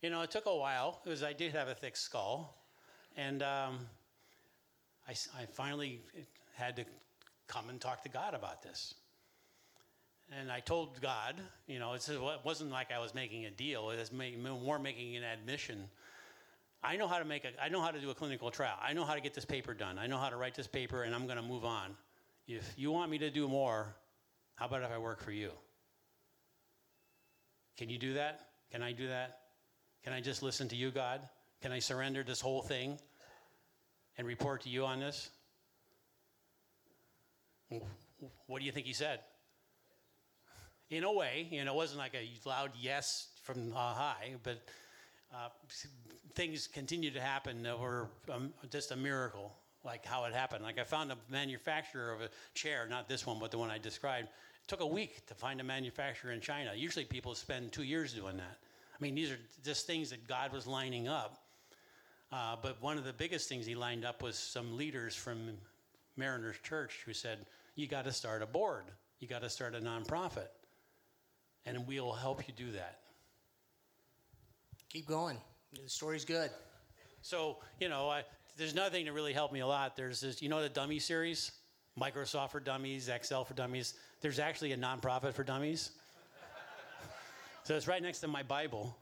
You 0.06 0.12
know, 0.12 0.22
it 0.22 0.30
took 0.30 0.46
a 0.46 0.54
while 0.54 1.00
because 1.02 1.24
I 1.24 1.32
did 1.32 1.50
have 1.50 1.66
a 1.66 1.74
thick 1.74 1.96
skull. 1.96 2.62
And 3.16 3.42
um, 3.42 3.80
I, 5.08 5.16
I 5.36 5.46
finally 5.46 6.00
had 6.54 6.76
to 6.76 6.84
come 7.48 7.68
and 7.70 7.80
talk 7.80 8.04
to 8.04 8.08
God 8.08 8.32
about 8.32 8.62
this. 8.62 8.94
And 10.30 10.52
I 10.52 10.60
told 10.60 11.00
God, 11.00 11.34
you 11.66 11.80
know, 11.80 11.94
it 11.94 12.08
wasn't 12.44 12.70
like 12.70 12.92
I 12.92 13.00
was 13.00 13.16
making 13.16 13.46
a 13.46 13.50
deal, 13.50 13.90
it 13.90 13.98
was 13.98 14.12
more 14.12 14.78
making 14.78 15.16
an 15.16 15.24
admission 15.24 15.88
I 16.84 16.96
know 16.96 17.08
how 17.08 17.18
to 17.18 17.24
make 17.24 17.44
a, 17.44 17.48
I 17.60 17.68
know 17.68 17.80
how 17.80 17.90
to 17.90 18.00
do 18.00 18.10
a 18.10 18.14
clinical 18.14 18.52
trial. 18.52 18.76
I 18.80 18.92
know 18.92 19.04
how 19.04 19.14
to 19.14 19.20
get 19.20 19.34
this 19.34 19.44
paper 19.44 19.74
done. 19.74 19.98
I 19.98 20.06
know 20.06 20.18
how 20.18 20.28
to 20.28 20.36
write 20.36 20.54
this 20.54 20.68
paper, 20.68 21.02
and 21.02 21.16
I'm 21.16 21.24
going 21.24 21.38
to 21.38 21.42
move 21.42 21.64
on. 21.64 21.96
If 22.46 22.74
you 22.76 22.92
want 22.92 23.10
me 23.10 23.18
to 23.18 23.30
do 23.30 23.48
more, 23.48 23.96
how 24.54 24.66
about 24.66 24.82
if 24.82 24.90
I 24.92 24.98
work 24.98 25.20
for 25.20 25.32
you? 25.32 25.50
Can 27.76 27.90
you 27.90 27.98
do 27.98 28.14
that? 28.14 28.50
Can 28.70 28.84
I 28.84 28.92
do 28.92 29.08
that? 29.08 29.45
Can 30.06 30.14
I 30.14 30.20
just 30.20 30.42
listen 30.42 30.68
to 30.68 30.76
you, 30.76 30.90
God? 30.90 31.20
Can 31.60 31.72
I 31.72 31.80
surrender 31.80 32.22
this 32.22 32.40
whole 32.40 32.62
thing 32.62 32.98
and 34.16 34.26
report 34.26 34.62
to 34.62 34.70
you 34.70 34.86
on 34.86 35.00
this? 35.00 35.28
What 38.46 38.60
do 38.60 38.64
you 38.64 38.72
think 38.72 38.86
he 38.86 38.94
said? 38.94 39.20
in 40.90 41.04
a 41.04 41.12
way. 41.12 41.48
You 41.50 41.64
know, 41.64 41.72
it 41.72 41.76
wasn't 41.76 41.98
like 41.98 42.14
a 42.14 42.28
loud 42.48 42.72
yes 42.80 43.28
from 43.42 43.72
high, 43.72 44.34
but 44.42 44.62
uh, 45.34 45.48
things 46.34 46.66
continued 46.66 47.14
to 47.14 47.20
happen 47.20 47.62
that 47.62 47.78
were 47.78 48.08
um, 48.32 48.52
just 48.70 48.92
a 48.92 48.96
miracle, 48.96 49.52
like 49.84 50.04
how 50.04 50.24
it 50.24 50.32
happened. 50.32 50.62
Like 50.62 50.78
I 50.78 50.84
found 50.84 51.10
a 51.12 51.16
manufacturer 51.30 52.12
of 52.12 52.20
a 52.20 52.28
chair, 52.54 52.86
not 52.88 53.08
this 53.08 53.26
one, 53.26 53.38
but 53.40 53.50
the 53.50 53.58
one 53.58 53.70
I 53.70 53.78
described. 53.78 54.28
It 54.28 54.68
took 54.68 54.80
a 54.80 54.86
week 54.86 55.26
to 55.26 55.34
find 55.34 55.60
a 55.60 55.64
manufacturer 55.64 56.32
in 56.32 56.40
China. 56.40 56.72
Usually 56.74 57.04
people 57.04 57.34
spend 57.34 57.72
two 57.72 57.82
years 57.82 58.12
doing 58.12 58.36
that. 58.36 58.58
I 58.98 59.02
mean, 59.02 59.14
these 59.14 59.30
are 59.30 59.38
just 59.62 59.86
things 59.86 60.10
that 60.10 60.26
God 60.26 60.52
was 60.52 60.66
lining 60.66 61.06
up. 61.06 61.42
Uh, 62.32 62.56
but 62.60 62.82
one 62.82 62.98
of 62.98 63.04
the 63.04 63.12
biggest 63.12 63.48
things 63.48 63.66
he 63.66 63.74
lined 63.74 64.04
up 64.04 64.22
was 64.22 64.36
some 64.36 64.76
leaders 64.76 65.14
from 65.14 65.50
Mariners 66.16 66.56
Church 66.62 67.02
who 67.04 67.12
said, 67.12 67.46
You 67.74 67.86
got 67.86 68.04
to 68.04 68.12
start 68.12 68.42
a 68.42 68.46
board, 68.46 68.84
you 69.20 69.28
got 69.28 69.42
to 69.42 69.50
start 69.50 69.74
a 69.74 69.80
nonprofit, 69.80 70.48
and 71.66 71.86
we'll 71.86 72.12
help 72.12 72.48
you 72.48 72.54
do 72.56 72.72
that. 72.72 73.00
Keep 74.88 75.06
going. 75.06 75.38
The 75.72 75.88
story's 75.88 76.24
good. 76.24 76.50
So, 77.20 77.58
you 77.80 77.88
know, 77.88 78.08
I, 78.08 78.22
there's 78.56 78.74
nothing 78.74 79.04
to 79.06 79.12
really 79.12 79.32
help 79.32 79.52
me 79.52 79.60
a 79.60 79.66
lot. 79.66 79.96
There's 79.96 80.20
this, 80.20 80.40
you 80.40 80.48
know, 80.48 80.62
the 80.62 80.68
dummy 80.68 80.98
series, 80.98 81.52
Microsoft 82.00 82.50
for 82.50 82.60
Dummies, 82.60 83.08
Excel 83.08 83.44
for 83.44 83.54
Dummies. 83.54 83.94
There's 84.20 84.38
actually 84.38 84.72
a 84.72 84.76
nonprofit 84.76 85.34
for 85.34 85.44
dummies. 85.44 85.90
So 87.66 87.74
it's 87.74 87.88
right 87.88 88.00
next 88.00 88.20
to 88.20 88.28
my 88.28 88.44
Bible. 88.44 88.96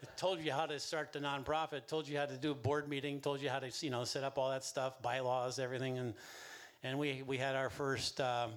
It 0.00 0.08
told 0.16 0.38
you 0.40 0.52
how 0.52 0.66
to 0.66 0.78
start 0.78 1.12
the 1.12 1.18
nonprofit, 1.18 1.88
told 1.88 2.06
you 2.06 2.16
how 2.16 2.26
to 2.26 2.36
do 2.36 2.52
a 2.52 2.54
board 2.54 2.88
meeting, 2.88 3.20
told 3.20 3.42
you 3.42 3.48
how 3.48 3.58
to, 3.58 3.72
you 3.80 3.90
know, 3.90 4.04
set 4.04 4.22
up 4.22 4.38
all 4.38 4.50
that 4.50 4.62
stuff, 4.62 5.02
bylaws, 5.02 5.58
everything. 5.58 5.98
And, 5.98 6.14
and 6.84 6.96
we, 6.96 7.24
we 7.26 7.38
had 7.38 7.56
our 7.56 7.68
first, 7.68 8.20
um, 8.20 8.52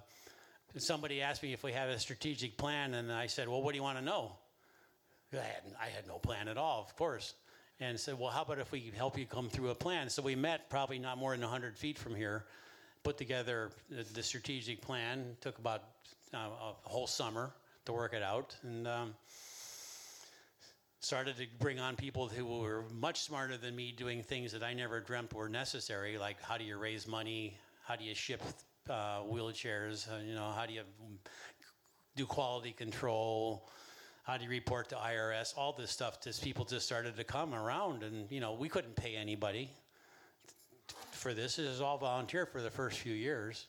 somebody 0.78 1.24
asked 1.24 1.42
me 1.42 1.54
if 1.54 1.64
we 1.64 1.72
had 1.72 1.90
a 1.90 1.98
strategic 1.98 2.56
plan, 2.56 2.94
and 2.94 3.12
I 3.12 3.26
said, 3.26 3.50
well, 3.50 3.64
what 3.64 3.72
do 3.72 3.78
you 3.78 3.82
want 3.82 3.98
to 3.98 4.06
know? 4.06 4.34
I 5.34 5.38
had, 5.38 5.64
I 5.82 5.88
had 5.88 6.06
no 6.08 6.20
plan 6.20 6.48
at 6.48 6.60
all, 6.60 6.86
of 6.88 6.96
course. 6.96 7.34
And 7.80 8.00
said, 8.00 8.20
well, 8.20 8.30
how 8.30 8.44
about 8.44 8.60
if 8.60 8.72
we 8.72 8.92
help 8.96 9.18
you 9.18 9.26
come 9.26 9.50
through 9.50 9.72
a 9.72 9.76
plan? 9.76 10.10
So 10.10 10.22
we 10.22 10.36
met 10.36 10.70
probably 10.70 11.00
not 11.00 11.18
more 11.18 11.32
than 11.32 11.42
100 11.42 11.76
feet 11.76 11.98
from 11.98 12.14
here, 12.14 12.46
put 13.02 13.18
together 13.18 13.72
the, 13.90 14.04
the 14.14 14.22
strategic 14.22 14.82
plan. 14.82 15.36
Took 15.42 15.58
about 15.58 15.82
uh, 16.32 16.38
a 16.38 16.88
whole 16.88 17.08
summer 17.08 17.50
to 17.90 17.94
work 17.94 18.14
it 18.14 18.22
out. 18.22 18.56
And 18.62 18.88
um, 18.88 19.14
started 21.00 21.38
to 21.38 21.48
bring 21.60 21.80
on 21.80 21.96
people 21.96 22.28
who 22.28 22.46
were 22.46 22.86
much 22.94 23.22
smarter 23.22 23.58
than 23.58 23.76
me 23.76 23.92
doing 23.92 24.22
things 24.22 24.52
that 24.52 24.62
I 24.62 24.74
never 24.74 25.00
dreamt 25.00 25.34
were 25.34 25.50
necessary, 25.50 26.18
like 26.20 26.40
how 26.42 26.58
do 26.58 26.64
you 26.64 26.78
raise 26.78 27.08
money? 27.08 27.58
How 27.84 27.96
do 27.96 28.04
you 28.04 28.14
ship 28.14 28.44
uh, 28.88 29.22
wheelchairs? 29.22 30.08
Uh, 30.08 30.20
you 30.24 30.36
know, 30.36 30.52
how 30.56 30.68
do 30.68 30.74
you 30.74 30.84
do 32.16 32.26
quality 32.26 32.72
control? 32.72 33.68
how 34.24 34.38
do 34.38 34.44
you 34.44 34.50
report 34.52 34.88
to 34.90 34.96
IRS? 34.96 35.58
All 35.58 35.74
this 35.74 35.90
stuff, 35.90 36.22
just 36.22 36.44
people 36.44 36.64
just 36.64 36.86
started 36.86 37.18
to 37.18 37.24
come 37.24 37.56
around, 37.56 38.04
and 38.04 38.30
you 38.30 38.40
know 38.40 38.54
we 38.54 38.70
couldn't 38.70 38.96
pay 38.96 39.16
anybody 39.16 39.72
for 41.10 41.34
this. 41.34 41.58
It 41.58 41.68
was 41.68 41.82
all 41.82 41.98
volunteer 41.98 42.46
for 42.46 42.62
the 42.62 42.70
first 42.70 43.00
few 43.00 43.16
years, 43.16 43.66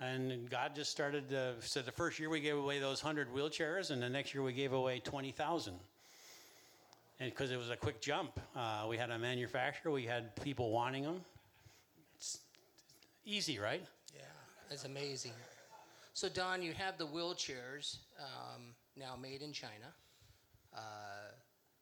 and 0.00 0.48
God 0.50 0.74
just 0.74 0.90
started. 0.90 1.28
To, 1.30 1.54
so 1.60 1.82
the 1.82 1.92
first 1.92 2.18
year 2.18 2.28
we 2.28 2.40
gave 2.40 2.56
away 2.56 2.78
those 2.78 3.00
hundred 3.00 3.32
wheelchairs, 3.34 3.90
and 3.90 4.02
the 4.02 4.08
next 4.08 4.34
year 4.34 4.42
we 4.42 4.52
gave 4.52 4.72
away 4.72 5.00
twenty 5.00 5.32
thousand. 5.32 5.78
And 7.18 7.30
because 7.30 7.50
it 7.50 7.56
was 7.56 7.70
a 7.70 7.76
quick 7.76 8.02
jump, 8.02 8.38
uh, 8.54 8.86
we 8.88 8.98
had 8.98 9.10
a 9.10 9.18
manufacturer, 9.18 9.90
we 9.90 10.04
had 10.04 10.36
people 10.36 10.70
wanting 10.70 11.02
them. 11.02 11.22
It's 12.16 12.40
easy, 13.24 13.58
right? 13.58 13.82
Yeah, 14.14 14.20
it's 14.70 14.84
amazing. 14.84 15.32
So 16.12 16.28
Don, 16.28 16.62
you 16.62 16.72
have 16.74 16.98
the 16.98 17.06
wheelchairs. 17.06 17.98
Um, 18.18 18.74
now 18.96 19.16
made 19.20 19.42
in 19.42 19.52
China. 19.52 19.92
Uh, 20.74 20.80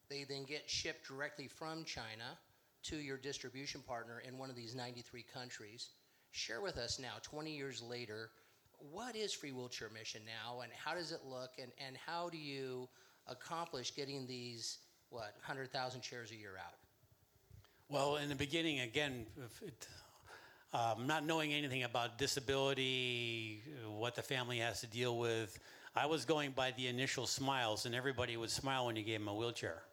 they 0.09 0.25
then 0.25 0.45
get 0.45 0.69
shipped 0.69 1.07
directly 1.07 1.49
from 1.49 1.85
China 1.85 2.39
to 2.85 2.97
your 2.97 3.17
distribution 3.17 3.81
partner 3.81 4.23
in 4.27 4.37
one 4.37 4.51
of 4.51 4.57
these 4.57 4.75
93 4.75 5.25
countries. 5.33 5.91
Share 6.35 6.61
with 6.61 6.79
us 6.79 6.99
now, 6.99 7.13
20 7.23 7.55
years 7.55 7.81
later, 7.81 8.31
what 8.91 9.15
is 9.15 9.33
Free 9.33 9.53
Wheelchair 9.53 9.89
Mission 9.91 10.21
now, 10.27 10.63
and 10.63 10.73
how 10.73 10.93
does 10.93 11.13
it 11.13 11.21
look, 11.25 11.53
and, 11.63 11.71
and 11.87 11.97
how 11.97 12.29
do 12.29 12.37
you 12.37 12.89
accomplish 13.29 13.95
getting 13.95 14.27
these, 14.27 14.79
what, 15.11 15.37
100,000 15.47 16.01
chairs 16.01 16.33
a 16.33 16.35
year 16.35 16.55
out? 16.59 16.75
Well, 17.89 18.17
in 18.17 18.29
the 18.29 18.35
beginning, 18.35 18.81
again, 18.81 19.27
it, 19.63 19.87
um, 20.73 21.07
not 21.07 21.25
knowing 21.25 21.53
anything 21.53 21.85
about 21.85 22.19
disability, 22.19 23.63
what 23.87 24.17
the 24.17 24.23
family 24.23 24.59
has 24.59 24.81
to 24.81 24.89
deal 24.89 25.17
with, 25.17 25.57
I 25.95 26.07
was 26.07 26.25
going 26.25 26.51
by 26.51 26.73
the 26.73 26.89
initial 26.89 27.29
smiles, 27.29 27.87
and 27.87 27.95
everybody 27.95 28.37
would 28.37 28.51
smile 28.51 28.87
when 28.87 28.97
you 28.97 29.05
gave 29.05 29.21
them 29.21 29.29
a 29.29 29.35
wheelchair. 29.35 29.85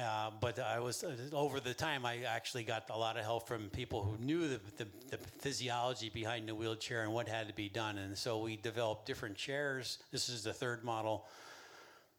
Uh, 0.00 0.30
but 0.40 0.58
I 0.58 0.80
was 0.80 1.04
uh, 1.04 1.14
over 1.32 1.60
the 1.60 1.72
time. 1.72 2.04
I 2.04 2.22
actually 2.26 2.64
got 2.64 2.90
a 2.90 2.98
lot 2.98 3.16
of 3.16 3.22
help 3.22 3.46
from 3.46 3.70
people 3.70 4.02
who 4.02 4.16
knew 4.24 4.48
the, 4.48 4.60
the, 4.76 4.88
the, 5.10 5.18
physiology 5.38 6.10
behind 6.12 6.48
the 6.48 6.54
wheelchair 6.54 7.04
and 7.04 7.12
what 7.12 7.28
had 7.28 7.46
to 7.46 7.54
be 7.54 7.68
done. 7.68 7.98
And 7.98 8.18
so 8.18 8.38
we 8.38 8.56
developed 8.56 9.06
different 9.06 9.36
chairs. 9.36 9.98
This 10.10 10.28
is 10.28 10.42
the 10.42 10.52
third 10.52 10.82
model. 10.82 11.26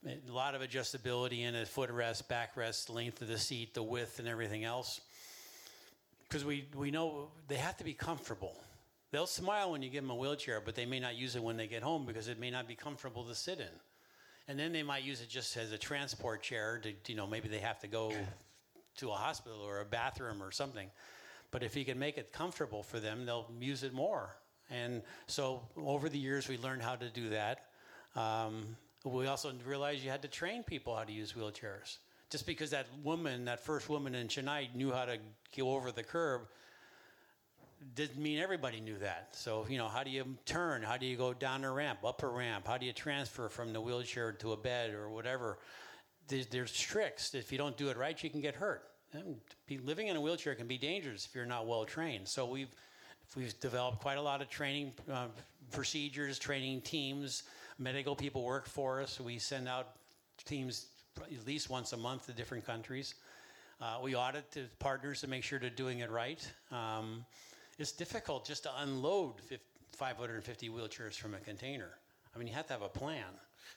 A 0.07 0.31
lot 0.31 0.55
of 0.55 0.61
adjustability 0.61 1.41
in 1.41 1.53
it: 1.53 1.67
footrest, 1.67 2.23
backrest, 2.27 2.89
length 2.89 3.21
of 3.21 3.27
the 3.27 3.37
seat, 3.37 3.73
the 3.73 3.83
width, 3.83 4.19
and 4.19 4.27
everything 4.27 4.63
else. 4.63 5.01
Because 6.23 6.45
we 6.45 6.67
we 6.75 6.91
know 6.91 7.29
they 7.49 7.57
have 7.57 7.75
to 7.77 7.83
be 7.83 7.93
comfortable. 7.93 8.55
They'll 9.11 9.27
smile 9.27 9.71
when 9.71 9.81
you 9.81 9.89
give 9.89 10.03
them 10.03 10.11
a 10.11 10.15
wheelchair, 10.15 10.61
but 10.61 10.75
they 10.75 10.85
may 10.85 10.99
not 10.99 11.15
use 11.15 11.35
it 11.35 11.43
when 11.43 11.57
they 11.57 11.67
get 11.67 11.83
home 11.83 12.05
because 12.05 12.27
it 12.27 12.39
may 12.39 12.51
not 12.51 12.67
be 12.67 12.75
comfortable 12.75 13.23
to 13.25 13.35
sit 13.35 13.59
in. 13.59 13.67
And 14.47 14.59
then 14.59 14.71
they 14.71 14.83
might 14.83 15.03
use 15.03 15.21
it 15.21 15.29
just 15.29 15.57
as 15.57 15.71
a 15.71 15.77
transport 15.77 16.43
chair 16.43 16.79
to, 16.83 16.93
you 17.11 17.17
know, 17.17 17.25
maybe 17.25 17.47
they 17.47 17.59
have 17.59 17.79
to 17.79 17.87
go 17.87 18.13
to 18.97 19.09
a 19.09 19.15
hospital 19.15 19.59
or 19.59 19.81
a 19.81 19.85
bathroom 19.85 20.41
or 20.41 20.51
something. 20.51 20.89
But 21.51 21.63
if 21.63 21.75
you 21.75 21.85
can 21.85 21.97
make 21.97 22.17
it 22.17 22.31
comfortable 22.31 22.83
for 22.83 22.99
them, 22.99 23.25
they'll 23.25 23.49
use 23.59 23.83
it 23.83 23.93
more. 23.93 24.35
And 24.69 25.01
so 25.27 25.61
over 25.77 26.09
the 26.09 26.17
years, 26.17 26.47
we 26.47 26.57
learned 26.57 26.81
how 26.81 26.95
to 26.95 27.09
do 27.09 27.29
that. 27.29 27.65
Um, 28.15 28.75
we 29.03 29.27
also 29.27 29.53
realized 29.65 30.03
you 30.03 30.09
had 30.09 30.23
to 30.23 30.27
train 30.27 30.63
people 30.63 30.95
how 30.95 31.03
to 31.03 31.13
use 31.13 31.33
wheelchairs. 31.33 31.97
Just 32.29 32.47
because 32.47 32.71
that 32.71 32.87
woman, 33.03 33.45
that 33.45 33.59
first 33.59 33.87
woman 33.87 34.15
in 34.15 34.27
Chennai, 34.27 34.73
knew 34.73 34.91
how 34.91 35.05
to 35.05 35.17
go 35.55 35.75
over 35.75 35.91
the 35.91 36.03
curb, 36.03 36.41
didn't 37.93 38.21
mean 38.21 38.39
everybody 38.39 38.79
knew 38.79 38.97
that. 38.97 39.29
So, 39.33 39.65
you 39.69 39.77
know, 39.77 39.87
how 39.87 40.03
do 40.03 40.09
you 40.09 40.25
turn? 40.45 40.81
How 40.81 40.97
do 40.97 41.05
you 41.05 41.17
go 41.17 41.33
down 41.33 41.63
a 41.63 41.71
ramp, 41.71 41.99
up 42.03 42.23
a 42.23 42.27
ramp? 42.27 42.67
How 42.67 42.77
do 42.77 42.85
you 42.85 42.93
transfer 42.93 43.47
from 43.49 43.73
the 43.73 43.81
wheelchair 43.81 44.31
to 44.33 44.53
a 44.53 44.57
bed 44.57 44.93
or 44.93 45.09
whatever? 45.09 45.59
There's, 46.27 46.47
there's 46.47 46.73
tricks. 46.73 47.35
If 47.35 47.51
you 47.51 47.57
don't 47.57 47.77
do 47.77 47.89
it 47.89 47.97
right, 47.97 48.21
you 48.23 48.29
can 48.29 48.41
get 48.41 48.55
hurt. 48.55 48.83
And 49.13 49.37
living 49.83 50.07
in 50.07 50.15
a 50.15 50.21
wheelchair 50.21 50.55
can 50.55 50.67
be 50.67 50.77
dangerous 50.77 51.25
if 51.25 51.35
you're 51.35 51.45
not 51.45 51.67
well 51.67 51.85
trained. 51.85 52.27
So 52.27 52.45
we've 52.45 52.73
we've 53.35 53.57
developed 53.59 53.99
quite 54.01 54.17
a 54.17 54.21
lot 54.21 54.41
of 54.41 54.49
training 54.49 54.93
uh, 55.11 55.27
procedures, 55.71 56.37
training 56.39 56.81
teams. 56.81 57.43
Medical 57.77 58.15
people 58.15 58.43
work 58.43 58.67
for 58.67 59.01
us. 59.01 59.19
We 59.19 59.37
send 59.37 59.67
out 59.69 59.89
teams 60.45 60.87
at 61.17 61.45
least 61.45 61.69
once 61.69 61.93
a 61.93 61.97
month 61.97 62.25
to 62.25 62.33
different 62.33 62.65
countries. 62.65 63.15
Uh, 63.79 63.99
we 64.01 64.15
audit 64.15 64.51
the 64.51 64.65
partners 64.79 65.21
to 65.21 65.27
make 65.27 65.43
sure 65.43 65.59
they're 65.59 65.69
doing 65.69 65.99
it 65.99 66.09
right. 66.09 66.45
Um, 66.71 67.25
it's 67.77 67.91
difficult 67.91 68.45
just 68.45 68.63
to 68.63 68.71
unload 68.79 69.33
550 69.91 70.69
wheelchairs 70.69 71.15
from 71.15 71.33
a 71.33 71.39
container. 71.39 71.91
I 72.33 72.37
mean, 72.37 72.47
you 72.47 72.53
have 72.53 72.67
to 72.67 72.73
have 72.73 72.81
a 72.81 72.89
plan. 72.89 73.25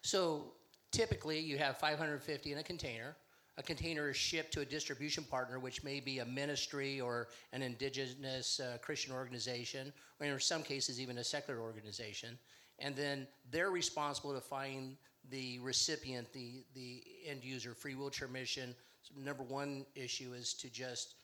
So 0.03 0.53
typically, 0.91 1.39
you 1.39 1.59
have 1.59 1.79
550 1.79 2.53
in 2.53 2.59
a 2.59 2.63
container. 2.63 3.17
A 3.57 3.63
container 3.63 4.11
is 4.11 4.17
shipped 4.17 4.53
to 4.53 4.61
a 4.61 4.65
distribution 4.65 5.25
partner, 5.25 5.59
which 5.59 5.83
may 5.83 5.99
be 5.99 6.21
a 6.21 6.25
ministry 6.25 7.01
or 7.01 7.29
an 7.53 7.63
indigenous 7.63 8.61
uh, 8.61 8.79
Christian 8.81 9.13
organization, 9.13 9.93
or 10.21 10.27
in 10.27 10.41
some 10.41 10.63
cases, 10.63 11.01
even 11.01 11.19
a 11.19 11.25
secular 11.25 11.61
organization. 11.61 12.39
And 12.79 12.95
then 12.95 13.27
they're 13.51 13.71
responsible 13.71 14.33
to 14.33 14.41
find 14.41 14.97
the 15.31 15.59
recipient, 15.59 16.33
the, 16.33 16.65
the 16.75 17.03
end 17.27 17.43
user, 17.43 17.75
free 17.75 17.97
wheelchair 17.97 18.29
mission. 18.29 18.75
Number 19.17 19.43
one 19.43 19.85
issue 19.97 20.35
is 20.35 20.55
to 20.55 20.71
just 20.71 21.15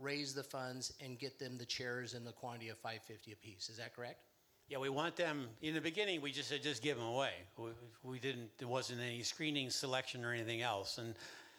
raise 0.00 0.34
the 0.34 0.42
funds 0.42 0.92
and 1.00 1.18
get 1.18 1.38
them 1.38 1.58
the 1.58 1.64
chairs 1.64 2.14
in 2.14 2.24
the 2.24 2.32
quantity 2.32 2.68
of 2.68 2.78
550 2.78 3.32
apiece. 3.32 3.68
Is 3.68 3.78
that 3.78 3.94
correct? 3.94 4.20
Yeah, 4.68 4.78
we 4.78 4.88
want 4.88 5.16
them. 5.16 5.48
In 5.60 5.74
the 5.74 5.80
beginning, 5.80 6.20
we 6.20 6.32
just 6.32 6.48
said 6.48 6.62
just 6.62 6.82
give 6.82 6.96
them 6.96 7.06
away. 7.06 7.32
We, 7.58 7.70
we 8.02 8.18
didn't. 8.18 8.50
There 8.58 8.68
wasn't 8.68 9.00
any 9.00 9.22
screening, 9.22 9.70
selection, 9.70 10.24
or 10.24 10.32
anything 10.32 10.62
else. 10.62 10.98
And 10.98 11.14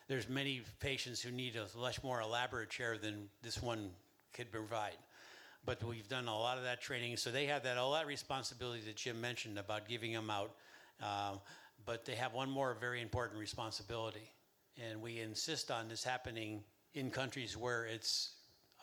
there's 0.08 0.28
many 0.28 0.62
patients 0.80 1.22
who 1.22 1.32
need 1.32 1.56
a 1.56 1.68
much 1.78 2.04
more 2.04 2.22
elaborate 2.22 2.70
chair 2.70 2.98
than 2.98 3.30
this 3.42 3.62
one 3.62 3.92
could 4.34 4.52
provide. 4.52 4.98
But 5.66 5.84
we've 5.84 6.08
done 6.10 6.28
a 6.28 6.38
lot 6.38 6.58
of 6.58 6.64
that 6.64 6.82
training, 6.82 7.18
so 7.18 7.32
they 7.32 7.46
have 7.46 7.64
that 7.64 7.78
all 7.78 7.94
that 7.94 8.08
responsibility 8.08 8.82
that 8.86 8.98
Jim 8.98 9.22
mentioned 9.22 9.58
about 9.58 9.88
giving 9.88 10.12
them 10.12 10.30
out. 10.30 10.52
Um, 11.02 11.40
but 11.86 12.06
they 12.06 12.16
have 12.16 12.34
one 12.34 12.50
more 12.50 12.76
very 12.80 13.02
important 13.02 13.40
responsibility, 13.40 14.32
and 14.82 15.02
we 15.02 15.20
insist 15.20 15.70
on 15.70 15.88
this 15.88 16.04
happening 16.04 16.64
in 16.94 17.10
countries 17.10 17.58
where 17.58 17.86
it's 17.86 18.34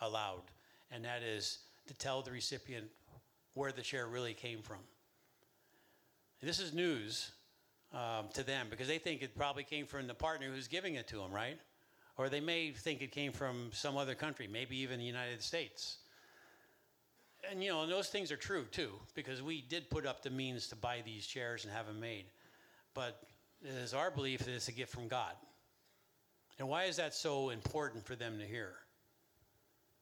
allowed, 0.01 0.43
and 0.91 1.03
that 1.05 1.23
is 1.23 1.59
to 1.87 1.93
tell 1.93 2.21
the 2.21 2.31
recipient 2.31 2.85
where 3.53 3.71
the 3.71 3.81
chair 3.81 4.07
really 4.07 4.33
came 4.33 4.61
from. 4.61 4.79
this 6.41 6.59
is 6.59 6.73
news 6.73 7.31
um, 7.93 8.29
to 8.33 8.43
them 8.43 8.67
because 8.69 8.87
they 8.87 8.97
think 8.97 9.21
it 9.21 9.35
probably 9.35 9.63
came 9.63 9.85
from 9.85 10.07
the 10.07 10.13
partner 10.13 10.47
who's 10.47 10.67
giving 10.67 10.95
it 10.95 11.07
to 11.07 11.17
them, 11.17 11.31
right? 11.31 11.59
Or 12.17 12.29
they 12.29 12.39
may 12.39 12.71
think 12.71 13.01
it 13.01 13.11
came 13.11 13.31
from 13.31 13.69
some 13.73 13.97
other 13.97 14.15
country, 14.15 14.47
maybe 14.47 14.77
even 14.77 14.99
the 14.99 15.05
United 15.05 15.41
States. 15.41 15.97
And 17.49 17.63
you 17.63 17.71
know, 17.71 17.83
and 17.83 17.91
those 17.91 18.09
things 18.09 18.31
are 18.31 18.37
true 18.37 18.65
too, 18.71 18.91
because 19.15 19.41
we 19.41 19.61
did 19.61 19.89
put 19.89 20.05
up 20.05 20.21
the 20.21 20.29
means 20.29 20.67
to 20.67 20.75
buy 20.75 21.01
these 21.03 21.25
chairs 21.25 21.65
and 21.65 21.73
have 21.73 21.87
them 21.87 21.99
made. 21.99 22.25
But 22.93 23.21
it 23.63 23.69
is 23.69 23.93
our 23.93 24.11
belief 24.11 24.39
that 24.45 24.53
it's 24.53 24.67
a 24.67 24.71
gift 24.71 24.91
from 24.91 25.07
God. 25.07 25.33
And 26.61 26.69
why 26.69 26.83
is 26.83 26.97
that 26.97 27.15
so 27.15 27.49
important 27.49 28.05
for 28.05 28.15
them 28.15 28.37
to 28.37 28.45
hear? 28.45 28.73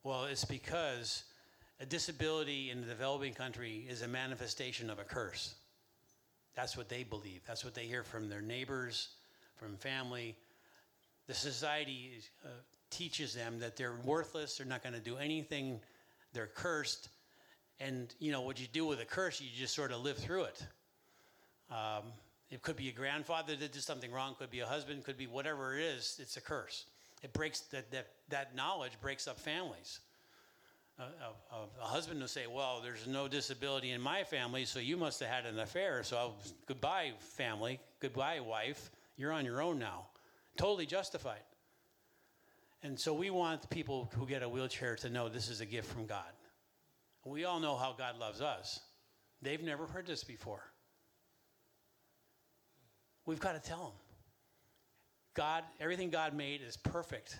Well, 0.03 0.25
it's 0.25 0.43
because 0.43 1.23
a 1.79 1.85
disability 1.85 2.69
in 2.69 2.79
a 2.79 2.85
developing 2.85 3.33
country 3.33 3.87
is 3.89 4.01
a 4.01 4.09
manifestation 4.09 4.89
of 4.89 4.99
a 4.99 5.05
curse. 5.05 5.55
That's 6.55 6.75
what 6.75 6.89
they 6.89 7.05
believe. 7.05 7.39
That's 7.47 7.63
what 7.63 7.75
they 7.75 7.85
hear 7.85 8.03
from 8.03 8.27
their 8.27 8.41
neighbors, 8.41 9.07
from 9.55 9.77
family. 9.77 10.35
The 11.27 11.33
society 11.33 12.19
uh, 12.43 12.49
teaches 12.89 13.33
them 13.33 13.59
that 13.59 13.77
they're 13.77 13.95
worthless, 14.03 14.57
they're 14.57 14.67
not 14.67 14.83
going 14.83 14.95
to 14.95 14.99
do 14.99 15.15
anything, 15.15 15.79
they're 16.33 16.47
cursed. 16.47 17.07
And, 17.79 18.13
you 18.19 18.33
know, 18.33 18.41
what 18.41 18.59
you 18.59 18.67
do 18.67 18.85
with 18.85 18.99
a 18.99 19.05
curse, 19.05 19.39
you 19.39 19.47
just 19.57 19.73
sort 19.73 19.93
of 19.93 20.01
live 20.01 20.17
through 20.17 20.43
it. 20.43 20.65
Um, 21.71 22.03
it 22.51 22.61
could 22.61 22.75
be 22.75 22.89
a 22.89 22.91
grandfather 22.91 23.55
that 23.55 23.71
did 23.71 23.83
something 23.83 24.11
wrong, 24.11 24.35
could 24.37 24.49
be 24.49 24.61
a 24.61 24.65
husband, 24.65 25.03
could 25.03 25.17
be 25.17 25.27
whatever 25.27 25.77
it 25.77 25.83
is, 25.83 26.17
it's 26.19 26.37
a 26.37 26.41
curse. 26.41 26.85
It 27.21 27.33
breaks, 27.33 27.61
that, 27.71 27.91
that, 27.91 28.07
that 28.29 28.55
knowledge 28.55 28.93
breaks 29.01 29.27
up 29.27 29.39
families. 29.39 29.99
A, 30.97 31.03
a, 31.03 31.83
a 31.83 31.85
husband 31.85 32.19
will 32.19 32.27
say, 32.27 32.47
Well, 32.47 32.81
there's 32.83 33.07
no 33.07 33.27
disability 33.27 33.91
in 33.91 34.01
my 34.01 34.23
family, 34.23 34.65
so 34.65 34.79
you 34.79 34.97
must 34.97 35.19
have 35.19 35.29
had 35.29 35.45
an 35.45 35.59
affair. 35.59 36.03
So 36.03 36.17
I'll, 36.17 36.35
goodbye, 36.65 37.11
family. 37.19 37.79
Goodbye, 37.99 38.39
wife. 38.39 38.89
You're 39.15 39.31
on 39.31 39.45
your 39.45 39.61
own 39.61 39.79
now. 39.79 40.07
Totally 40.57 40.85
justified. 40.85 41.41
And 42.83 42.99
so 42.99 43.13
we 43.13 43.29
want 43.29 43.69
people 43.69 44.09
who 44.15 44.25
get 44.25 44.41
a 44.41 44.49
wheelchair 44.49 44.95
to 44.97 45.09
know 45.09 45.29
this 45.29 45.49
is 45.49 45.61
a 45.61 45.65
gift 45.65 45.91
from 45.91 46.05
God. 46.05 46.31
We 47.25 47.43
all 47.45 47.59
know 47.59 47.75
how 47.75 47.93
God 47.97 48.17
loves 48.17 48.41
us. 48.41 48.79
They've 49.41 49.61
never 49.61 49.85
heard 49.85 50.07
this 50.07 50.23
before. 50.23 50.63
We've 53.29 53.39
got 53.39 53.61
to 53.61 53.69
tell 53.69 53.77
them. 53.77 53.91
God, 55.35 55.63
everything 55.79 56.09
God 56.09 56.33
made 56.33 56.61
is 56.63 56.75
perfect. 56.75 57.37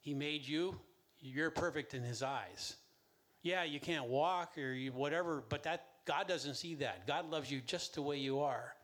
He 0.00 0.14
made 0.14 0.46
you, 0.46 0.78
you're 1.18 1.50
perfect 1.50 1.92
in 1.92 2.04
His 2.04 2.22
eyes. 2.22 2.76
Yeah, 3.42 3.64
you 3.64 3.80
can't 3.80 4.04
walk 4.04 4.56
or 4.56 4.72
you, 4.72 4.92
whatever, 4.92 5.42
but 5.48 5.64
that 5.64 5.88
God 6.04 6.28
doesn't 6.28 6.54
see 6.54 6.76
that. 6.76 7.08
God 7.08 7.32
loves 7.32 7.50
you 7.50 7.60
just 7.66 7.96
the 7.96 8.02
way 8.02 8.16
you 8.16 8.38
are. 8.38 8.74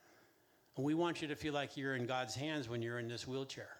And 0.76 0.84
we 0.84 0.92
want 0.92 1.22
you 1.22 1.28
to 1.28 1.36
feel 1.36 1.54
like 1.54 1.76
you're 1.76 1.94
in 1.94 2.04
God's 2.04 2.34
hands 2.34 2.68
when 2.68 2.82
you're 2.82 2.98
in 2.98 3.06
this 3.06 3.28
wheelchair. 3.28 3.70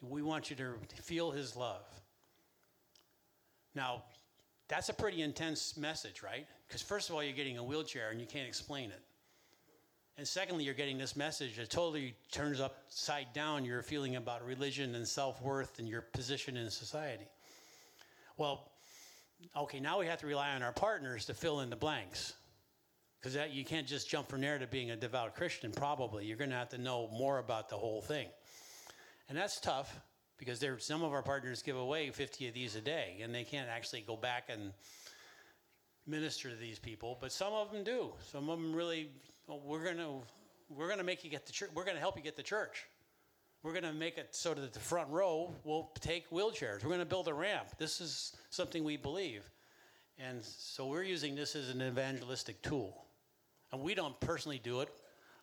We 0.00 0.22
want 0.22 0.50
you 0.50 0.56
to 0.56 0.74
feel 1.04 1.30
His 1.30 1.54
love. 1.54 1.86
Now, 3.76 4.02
that's 4.66 4.88
a 4.88 4.94
pretty 4.94 5.22
intense 5.22 5.76
message, 5.76 6.20
right? 6.20 6.48
Because, 6.66 6.82
first 6.82 7.10
of 7.10 7.14
all, 7.14 7.22
you're 7.22 7.32
getting 7.32 7.58
a 7.58 7.64
wheelchair 7.64 8.10
and 8.10 8.20
you 8.20 8.26
can't 8.26 8.48
explain 8.48 8.90
it. 8.90 9.02
And 10.16 10.26
secondly, 10.26 10.64
you're 10.64 10.74
getting 10.74 10.96
this 10.96 11.16
message 11.16 11.56
that 11.56 11.70
totally 11.70 12.14
turns 12.30 12.60
upside 12.60 13.32
down 13.32 13.64
your 13.64 13.82
feeling 13.82 14.14
about 14.14 14.46
religion 14.46 14.94
and 14.94 15.06
self 15.06 15.42
worth 15.42 15.78
and 15.80 15.88
your 15.88 16.02
position 16.02 16.56
in 16.56 16.70
society. 16.70 17.26
Well, 18.36 18.70
okay, 19.56 19.80
now 19.80 19.98
we 19.98 20.06
have 20.06 20.20
to 20.20 20.26
rely 20.26 20.50
on 20.50 20.62
our 20.62 20.72
partners 20.72 21.24
to 21.26 21.34
fill 21.34 21.60
in 21.60 21.70
the 21.70 21.76
blanks. 21.76 22.34
Because 23.20 23.38
you 23.50 23.64
can't 23.64 23.86
just 23.86 24.08
jump 24.08 24.28
from 24.28 24.42
there 24.42 24.58
to 24.58 24.66
being 24.66 24.90
a 24.90 24.96
devout 24.96 25.34
Christian, 25.34 25.72
probably. 25.72 26.26
You're 26.26 26.36
going 26.36 26.50
to 26.50 26.56
have 26.56 26.68
to 26.70 26.78
know 26.78 27.08
more 27.10 27.38
about 27.38 27.70
the 27.70 27.76
whole 27.76 28.02
thing. 28.02 28.28
And 29.30 29.38
that's 29.38 29.58
tough 29.60 29.98
because 30.36 30.60
there, 30.60 30.78
some 30.78 31.02
of 31.02 31.12
our 31.12 31.22
partners 31.22 31.62
give 31.62 31.76
away 31.76 32.10
50 32.10 32.48
of 32.48 32.54
these 32.54 32.76
a 32.76 32.82
day, 32.82 33.20
and 33.22 33.34
they 33.34 33.44
can't 33.44 33.68
actually 33.68 34.02
go 34.02 34.16
back 34.16 34.50
and 34.50 34.72
minister 36.06 36.50
to 36.50 36.56
these 36.56 36.78
people, 36.78 37.16
but 37.20 37.32
some 37.32 37.54
of 37.54 37.72
them 37.72 37.82
do. 37.82 38.12
Some 38.30 38.50
of 38.50 38.60
them 38.60 38.74
really 38.74 39.08
well, 39.46 39.60
we're 39.64 39.84
going 39.84 39.98
to 39.98 40.22
we're 40.68 40.86
going 40.86 40.98
to 40.98 41.04
make 41.04 41.24
you 41.24 41.30
get 41.30 41.46
the 41.46 41.52
church. 41.52 41.70
We're 41.74 41.84
going 41.84 41.96
to 41.96 42.00
help 42.00 42.16
you 42.16 42.22
get 42.22 42.36
the 42.36 42.42
church. 42.42 42.86
We're 43.62 43.72
going 43.72 43.84
to 43.84 43.92
make 43.92 44.18
it 44.18 44.28
so 44.34 44.54
that 44.54 44.72
the 44.72 44.80
front 44.80 45.08
row 45.10 45.52
will 45.64 45.90
take 46.00 46.30
wheelchairs. 46.30 46.82
We're 46.82 46.90
going 46.90 46.98
to 47.00 47.06
build 47.06 47.28
a 47.28 47.34
ramp. 47.34 47.68
This 47.78 48.00
is 48.00 48.36
something 48.50 48.84
we 48.84 48.96
believe. 48.96 49.42
And 50.18 50.44
so 50.44 50.86
we're 50.86 51.02
using 51.02 51.34
this 51.34 51.56
as 51.56 51.70
an 51.70 51.82
evangelistic 51.82 52.62
tool. 52.62 53.04
And 53.72 53.80
we 53.80 53.94
don't 53.94 54.18
personally 54.20 54.60
do 54.62 54.80
it. 54.80 54.90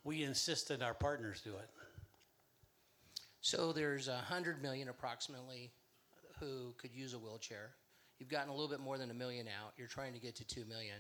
We 0.04 0.24
insist 0.24 0.68
that 0.70 0.82
our 0.82 0.94
partners 0.94 1.42
do 1.42 1.52
it. 1.52 1.70
So 3.42 3.74
there's 3.74 4.08
a 4.08 4.18
hundred 4.18 4.62
million 4.62 4.90
approximately 4.90 5.72
who 6.40 6.74
could 6.78 6.94
use 6.94 7.14
a 7.14 7.20
wheelchair. 7.20 7.72
You've 8.20 8.30
gotten 8.30 8.50
a 8.50 8.54
little 8.54 8.70
bit 8.70 8.80
more 8.80 9.00
than 9.00 9.10
a 9.10 9.16
million 9.16 9.48
out. 9.48 9.74
You're 9.78 9.88
trying 9.88 10.14
to 10.14 10.20
get 10.20 10.36
to 10.36 10.46
two 10.46 10.64
million. 10.66 10.98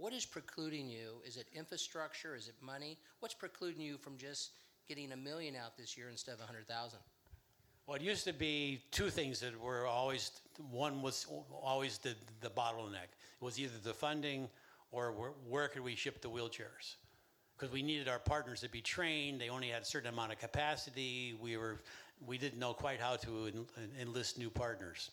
What 0.00 0.14
is 0.14 0.24
precluding 0.24 0.88
you? 0.88 1.20
Is 1.26 1.36
it 1.36 1.46
infrastructure? 1.54 2.34
Is 2.34 2.48
it 2.48 2.54
money? 2.62 2.96
What's 3.18 3.34
precluding 3.34 3.82
you 3.82 3.98
from 3.98 4.16
just 4.16 4.52
getting 4.88 5.12
a 5.12 5.16
million 5.16 5.54
out 5.54 5.76
this 5.76 5.94
year 5.94 6.08
instead 6.08 6.32
of 6.32 6.40
a 6.40 6.44
hundred 6.44 6.66
thousand? 6.66 7.00
Well, 7.86 7.96
it 7.96 8.02
used 8.02 8.24
to 8.24 8.32
be 8.32 8.80
two 8.92 9.10
things 9.10 9.40
that 9.40 9.60
were 9.60 9.86
always, 9.86 10.30
one 10.70 11.02
was 11.02 11.26
always 11.62 11.98
the, 11.98 12.14
the 12.40 12.48
bottleneck. 12.48 13.10
It 13.12 13.44
was 13.44 13.60
either 13.60 13.74
the 13.84 13.92
funding 13.92 14.48
or 14.90 15.12
where, 15.12 15.32
where 15.46 15.68
could 15.68 15.82
we 15.82 15.94
ship 15.96 16.22
the 16.22 16.30
wheelchairs? 16.30 16.94
Because 17.58 17.70
we 17.70 17.82
needed 17.82 18.08
our 18.08 18.18
partners 18.18 18.60
to 18.60 18.70
be 18.70 18.80
trained. 18.80 19.38
They 19.38 19.50
only 19.50 19.68
had 19.68 19.82
a 19.82 19.84
certain 19.84 20.08
amount 20.08 20.32
of 20.32 20.38
capacity. 20.38 21.34
We, 21.38 21.58
were, 21.58 21.76
we 22.26 22.38
didn't 22.38 22.58
know 22.58 22.72
quite 22.72 23.00
how 23.00 23.16
to 23.16 23.48
en, 23.48 23.66
enlist 24.00 24.38
new 24.38 24.48
partners. 24.48 25.10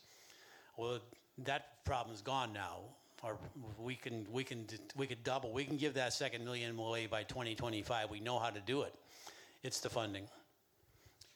Well, 0.78 1.00
that 1.44 1.84
problem's 1.84 2.22
gone 2.22 2.54
now. 2.54 2.78
Or 3.22 3.36
we 3.78 3.94
can, 3.96 4.26
we, 4.30 4.44
can, 4.44 4.66
we 4.96 5.06
could 5.06 5.24
double. 5.24 5.52
We 5.52 5.64
can 5.64 5.76
give 5.76 5.94
that 5.94 6.12
second 6.12 6.44
million 6.44 6.78
away 6.78 7.06
by 7.06 7.24
2025. 7.24 8.10
We 8.10 8.20
know 8.20 8.38
how 8.38 8.50
to 8.50 8.60
do 8.60 8.82
it. 8.82 8.94
It's 9.62 9.80
the 9.80 9.90
funding. 9.90 10.28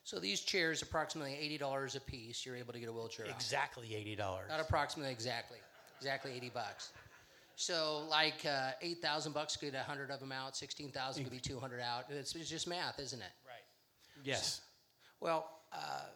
So 0.05 0.18
these 0.18 0.40
chairs, 0.40 0.83
approximately 0.83 1.35
eighty 1.35 1.59
dollars 1.59 1.95
a 1.95 2.01
piece, 2.01 2.45
you're 2.45 2.57
able 2.57 2.73
to 2.73 2.81
get 2.81 2.88
a 2.88 2.92
wheelchair. 2.92 3.27
Exactly 3.27 3.95
eighty 3.95 4.16
dollars. 4.16 4.49
Not 4.49 4.61
approximately, 4.61 5.12
exactly, 5.12 5.59
exactly 5.97 6.33
eighty 6.33 6.51
bucks. 6.53 6.92
So 7.55 8.05
like 8.11 8.45
uh, 8.45 8.73
eight 8.81 9.01
thousand 9.01 9.33
bucks 9.33 9.57
could 9.57 9.73
get 9.73 9.81
a 9.81 9.85
hundred 9.85 10.11
of 10.11 10.18
them 10.18 10.33
out. 10.33 10.57
Sixteen 10.57 10.90
thousand 10.90 11.25
could 11.25 11.33
be 11.33 11.38
two 11.38 11.61
hundred 11.61 11.81
out. 11.81 12.07
It's, 12.09 12.35
it's 12.35 12.51
just 12.51 12.66
math, 12.66 12.99
isn't 12.99 13.21
it? 13.21 13.31
Right. 13.47 13.62
Yes. 14.25 14.62
Well, 15.21 15.49
uh, 15.73 16.07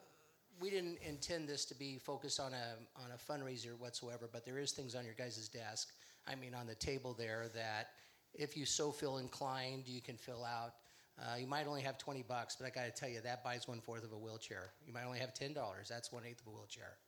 we 0.61 0.71
didn't 0.71 0.99
intend 1.03 1.49
this 1.49 1.65
to 1.67 1.75
be 1.75 1.99
focused 1.99 2.41
on 2.41 2.53
a 2.53 2.77
on 2.97 3.11
a 3.13 3.33
fundraiser 3.33 3.79
whatsoever, 3.79 4.29
but 4.33 4.45
there 4.45 4.59
is 4.59 4.73
things 4.73 4.95
on 4.95 5.05
your 5.05 5.15
guys' 5.15 5.49
desk. 5.49 5.89
I 6.27 6.35
mean, 6.35 6.55
on 6.55 6.67
the 6.67 6.75
table 6.75 7.15
there 7.17 7.47
that 7.55 7.91
if 8.35 8.57
you 8.57 8.67
so 8.67 8.91
feel 8.91 9.19
inclined, 9.19 9.85
you 9.87 10.01
can 10.01 10.17
fill 10.17 10.45
out. 10.45 10.75
Uh, 11.19 11.37
you 11.37 11.47
might 11.47 11.67
only 11.67 11.81
have 11.81 11.97
20 11.97 12.23
bucks, 12.23 12.57
but 12.57 12.67
I 12.67 12.71
got 12.71 12.85
to 12.85 12.91
tell 12.91 13.09
you, 13.09 13.21
that 13.23 13.43
buys 13.43 13.67
one 13.67 13.81
fourth 13.81 14.05
of 14.05 14.13
a 14.13 14.19
wheelchair. 14.19 14.71
You 14.87 14.93
might 14.93 15.05
only 15.05 15.19
have 15.19 15.33
$10, 15.33 15.55
that's 15.89 16.13
one 16.13 16.25
eighth 16.29 16.43
of 16.43 16.49
a 16.49 16.51
wheelchair. 16.51 16.99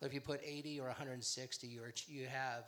But 0.00 0.08
if 0.08 0.14
you 0.14 0.20
put 0.20 0.40
80 0.44 0.80
or 0.80 0.86
160, 0.86 1.66
you're, 1.66 1.92
you 2.06 2.26
have, 2.26 2.64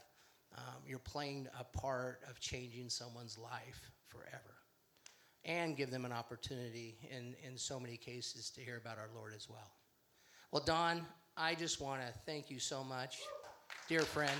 um, 0.57 0.83
you're 0.87 1.01
playing 1.01 1.49
a 1.59 1.65
part 1.65 2.21
of 2.29 2.39
changing 2.41 2.89
someone's 2.89 3.37
life 3.37 3.91
forever. 4.07 4.55
And 5.45 5.77
give 5.77 5.91
them 5.91 6.05
an 6.05 6.13
opportunity 6.13 6.99
in, 7.11 7.35
in 7.45 7.57
so 7.57 7.81
many 7.81 7.97
cases 7.97 8.51
to 8.51 8.61
hear 8.61 8.77
about 8.77 8.99
our 8.99 9.09
Lord 9.15 9.33
as 9.35 9.49
well. 9.49 9.73
Well, 10.53 10.65
Don, 10.65 11.07
I 11.37 11.55
just 11.55 11.81
want 11.81 12.01
to 12.01 12.09
thank 12.27 12.51
you 12.51 12.59
so 12.59 12.83
much, 12.83 13.19
dear 13.89 14.01
friend. 14.01 14.33